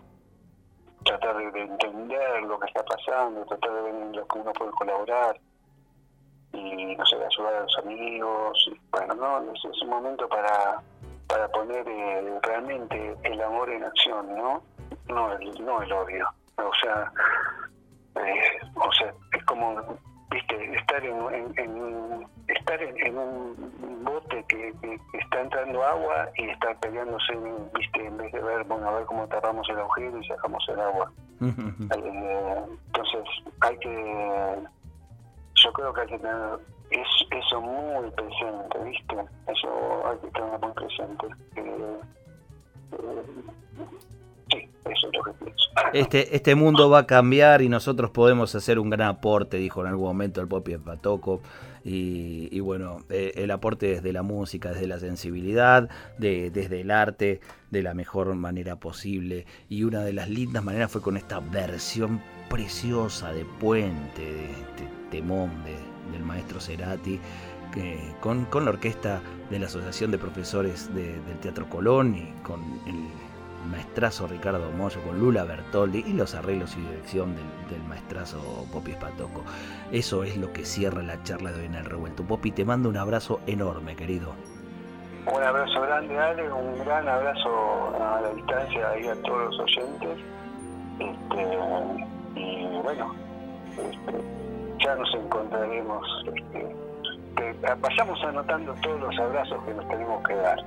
tratar 1.05 1.37
de, 1.37 1.51
de 1.51 1.61
entender 1.63 2.43
lo 2.45 2.59
que 2.59 2.67
está 2.67 2.83
pasando, 2.85 3.45
tratar 3.45 3.73
de 3.73 3.83
ver 3.83 3.95
en 3.95 4.13
lo 4.17 4.27
que 4.27 4.39
uno 4.39 4.53
puede 4.53 4.71
colaborar 4.73 5.39
y 6.53 6.97
no 6.97 7.05
sé, 7.07 7.17
ayudar 7.17 7.55
a 7.55 7.61
los 7.61 7.79
amigos. 7.79 8.71
y, 8.71 8.81
bueno, 8.91 9.15
no, 9.15 9.53
es, 9.53 9.65
es 9.65 9.83
un 9.83 9.91
momento 9.91 10.29
para 10.29 10.81
para 11.29 11.49
poner 11.49 11.87
eh, 11.89 12.39
realmente 12.43 13.17
el 13.25 13.43
amor 13.43 13.71
en 13.71 13.83
acción, 13.83 14.35
¿no? 14.37 14.63
No 15.09 15.33
el, 15.33 15.65
no 15.65 15.83
el 15.83 15.93
odio. 15.93 16.29
O 16.57 16.71
sea, 16.83 17.11
eh, 18.17 18.59
o 18.77 18.93
sea, 18.93 19.13
es 19.33 19.45
como 19.45 19.75
viste 20.31 20.77
estar 20.77 21.05
en, 21.05 21.17
en- 21.35 21.59
en- 21.59 22.27
estar 22.49 22.83
en, 22.83 23.07
en 23.07 23.19
un 23.19 24.05
bote 24.05 24.45
que, 24.49 24.73
que- 24.81 24.99
que 25.13 25.19
está 25.19 25.41
entrando 25.41 25.85
agua 25.85 26.29
y 26.37 26.49
estar 26.51 26.77
peleándose 26.81 27.35
viste 27.77 28.07
en 28.07 28.17
vez 28.17 28.33
de 28.33 28.41
ver 28.43 28.65
bueno 28.65 28.89
a 28.89 28.93
ver 28.97 29.05
cómo 29.07 29.27
tapamos 29.29 29.69
el 29.71 29.79
agujero 29.79 30.19
y 30.19 30.27
sacamos 30.27 30.65
el 30.69 30.81
agua. 30.81 31.13
Eh, 31.93 32.65
entonces 32.87 33.25
hay 33.61 33.77
que 33.79 34.57
yo 35.57 35.73
creo 35.73 35.93
que 35.95 36.01
hay 36.03 36.07
que 36.09 36.19
tener 36.19 36.59
es, 36.91 37.09
eso 37.31 37.61
muy 37.61 38.11
presente 38.11 38.79
viste 38.85 39.17
eso 39.49 40.07
hay 40.07 40.19
que 40.19 40.29
tener 40.31 40.59
muy 40.61 40.73
presente. 40.73 41.27
Eh, 41.57 42.01
eh, 42.93 43.23
Este, 45.93 46.35
este 46.37 46.55
mundo 46.55 46.91
va 46.91 47.01
a 47.01 47.07
cambiar 47.07 47.63
y 47.63 47.69
nosotros 47.69 48.11
podemos 48.11 48.55
hacer 48.55 48.79
un 48.79 48.91
gran 48.91 49.09
aporte, 49.09 49.57
dijo 49.57 49.81
en 49.81 49.89
algún 49.89 50.07
momento 50.07 50.41
el 50.41 50.49
Popi 50.49 50.77
Patoco. 50.79 51.41
Y, 51.87 52.49
y 52.51 52.61
bueno, 52.61 52.99
eh, 53.11 53.33
el 53.37 53.51
aporte 53.51 53.87
desde 53.87 54.13
la 54.13 54.23
música, 54.23 54.71
desde 54.73 54.87
la 54.87 54.99
sensibilidad, 54.99 55.91
de- 56.19 56.51
desde 56.51 56.81
el 56.81 56.91
arte, 56.91 57.41
de 57.71 57.83
la 57.83 57.93
mejor 57.93 58.35
manera 58.35 58.77
posible. 58.77 59.45
Y 59.69 59.85
una 59.85 60.03
de 60.03 60.15
las 60.15 60.31
lindas 60.31 60.65
maneras 60.65 60.91
fue 60.91 61.03
con 61.03 61.19
esta 61.19 61.41
versión 61.41 62.23
preciosa 62.49 63.33
de 63.35 63.45
Puente, 63.45 64.23
de 64.23 64.51
este 64.53 64.89
temón 65.11 65.51
de- 65.65 66.13
del 66.13 66.23
maestro 66.25 66.59
Cerati, 66.59 67.21
con, 68.21 68.45
con 68.47 68.65
la 68.65 68.71
orquesta 68.71 69.21
de 69.51 69.59
la 69.59 69.67
Asociación 69.67 70.11
de 70.11 70.19
Profesores 70.19 70.95
de- 70.95 71.21
del 71.21 71.39
Teatro 71.41 71.69
Colón 71.69 72.15
y 72.15 72.33
con 72.43 72.61
el 72.87 72.95
maestrazo 73.65 74.27
Ricardo 74.27 74.71
Moyo, 74.73 75.01
con 75.03 75.19
Lula 75.19 75.45
Bertoldi 75.45 76.05
y 76.07 76.13
los 76.13 76.35
arreglos 76.35 76.77
y 76.77 76.81
dirección 76.81 77.35
del, 77.35 77.45
del 77.71 77.83
maestrazo 77.89 78.39
Popi 78.73 78.93
Espatoco. 78.93 79.45
Eso 79.93 80.25
es 80.25 80.37
lo 80.37 80.53
que 80.53 80.65
cierra 80.65 81.03
la 81.03 81.23
charla 81.23 81.53
de 81.53 81.61
hoy 81.61 81.67
en 81.67 81.75
el 81.75 81.85
revuelto. 81.85 82.25
Popi, 82.25 82.53
te 82.53 82.65
mando 82.65 82.89
un 82.89 82.97
abrazo 82.97 83.41
enorme, 83.47 83.97
querido. 83.97 84.33
Un 85.27 85.43
abrazo 85.43 85.81
grande, 85.81 86.19
Ale, 86.19 86.53
un 86.53 86.79
gran 86.85 87.09
abrazo 87.09 87.95
a 87.99 88.21
la 88.21 88.31
distancia 88.35 88.91
ahí 88.91 89.07
a 89.09 89.15
todos 89.23 89.57
los 89.57 89.61
oyentes. 89.61 90.19
Este, 90.99 91.59
y 92.35 92.81
bueno, 92.83 93.15
este, 93.71 94.21
ya 94.85 94.95
nos 94.97 95.15
encontraremos. 95.15 96.07
Este, 96.27 96.84
que 97.35 97.55
vayamos 97.81 98.23
anotando 98.25 98.75
todos 98.83 99.01
los 99.01 99.19
abrazos 99.19 99.63
que 99.65 99.75
nos 99.75 99.89
tenemos 99.89 100.23
que 100.27 100.35
dar. 100.35 100.59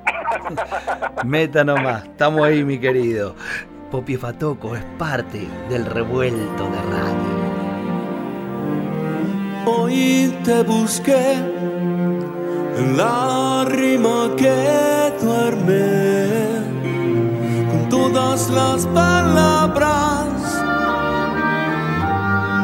Meta 1.26 1.64
nomás, 1.64 2.04
estamos 2.04 2.46
ahí, 2.46 2.64
mi 2.64 2.80
querido. 2.80 3.36
Popi 3.92 4.16
Espatoco 4.16 4.76
es 4.76 4.84
parte 4.98 5.48
del 5.70 5.86
revuelto 5.86 6.64
de 6.70 6.82
radio. 6.92 7.48
Hoy 9.66 10.34
te 10.44 10.64
busqué 10.64 11.34
en 12.78 12.98
la 12.98 13.66
rima 13.68 14.30
que 14.38 15.14
duerme 15.22 16.48
con 17.72 17.90
todas 17.90 18.50
las 18.50 18.86
palabras. 18.88 20.28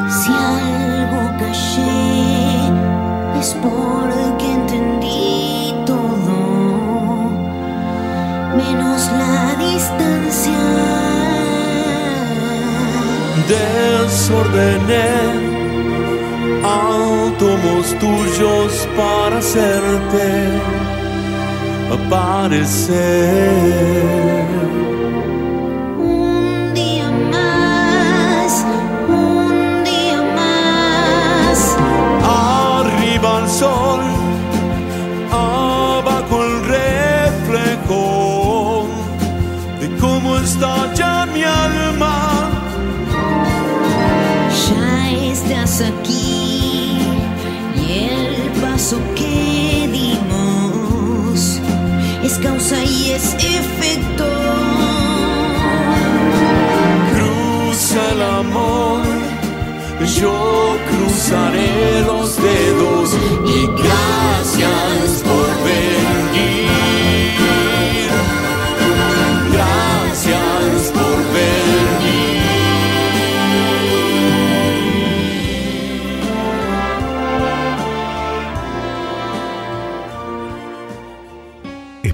Si 0.10 0.32
algo 0.32 1.38
callé 1.40 2.63
es 3.44 3.54
porque 3.56 4.46
entendí 4.60 5.76
todo, 5.86 6.38
menos 8.56 9.00
la 9.22 9.38
distancia. 9.66 10.64
Desordené 13.54 15.12
átomos 16.64 17.86
tuyos 18.04 18.72
para 18.98 19.36
hacerte 19.40 20.28
aparecer. 21.98 23.14
Aquí 45.82 46.98
y 47.76 48.10
el 48.10 48.62
paso 48.62 48.98
que 49.16 49.90
dimos 49.92 51.60
es 52.24 52.38
causa 52.38 52.84
y 52.84 53.12
es 53.12 53.34
efecto. 53.34 54.26
Cruza 57.14 58.12
el 58.12 58.22
amor, 58.22 59.02
yo 60.20 60.78
cruzaré 60.90 62.02
los 62.06 62.36
dedos 62.38 63.10
y 63.48 63.66
gracias 63.82 65.24
por 65.24 65.48
venir. 65.66 66.13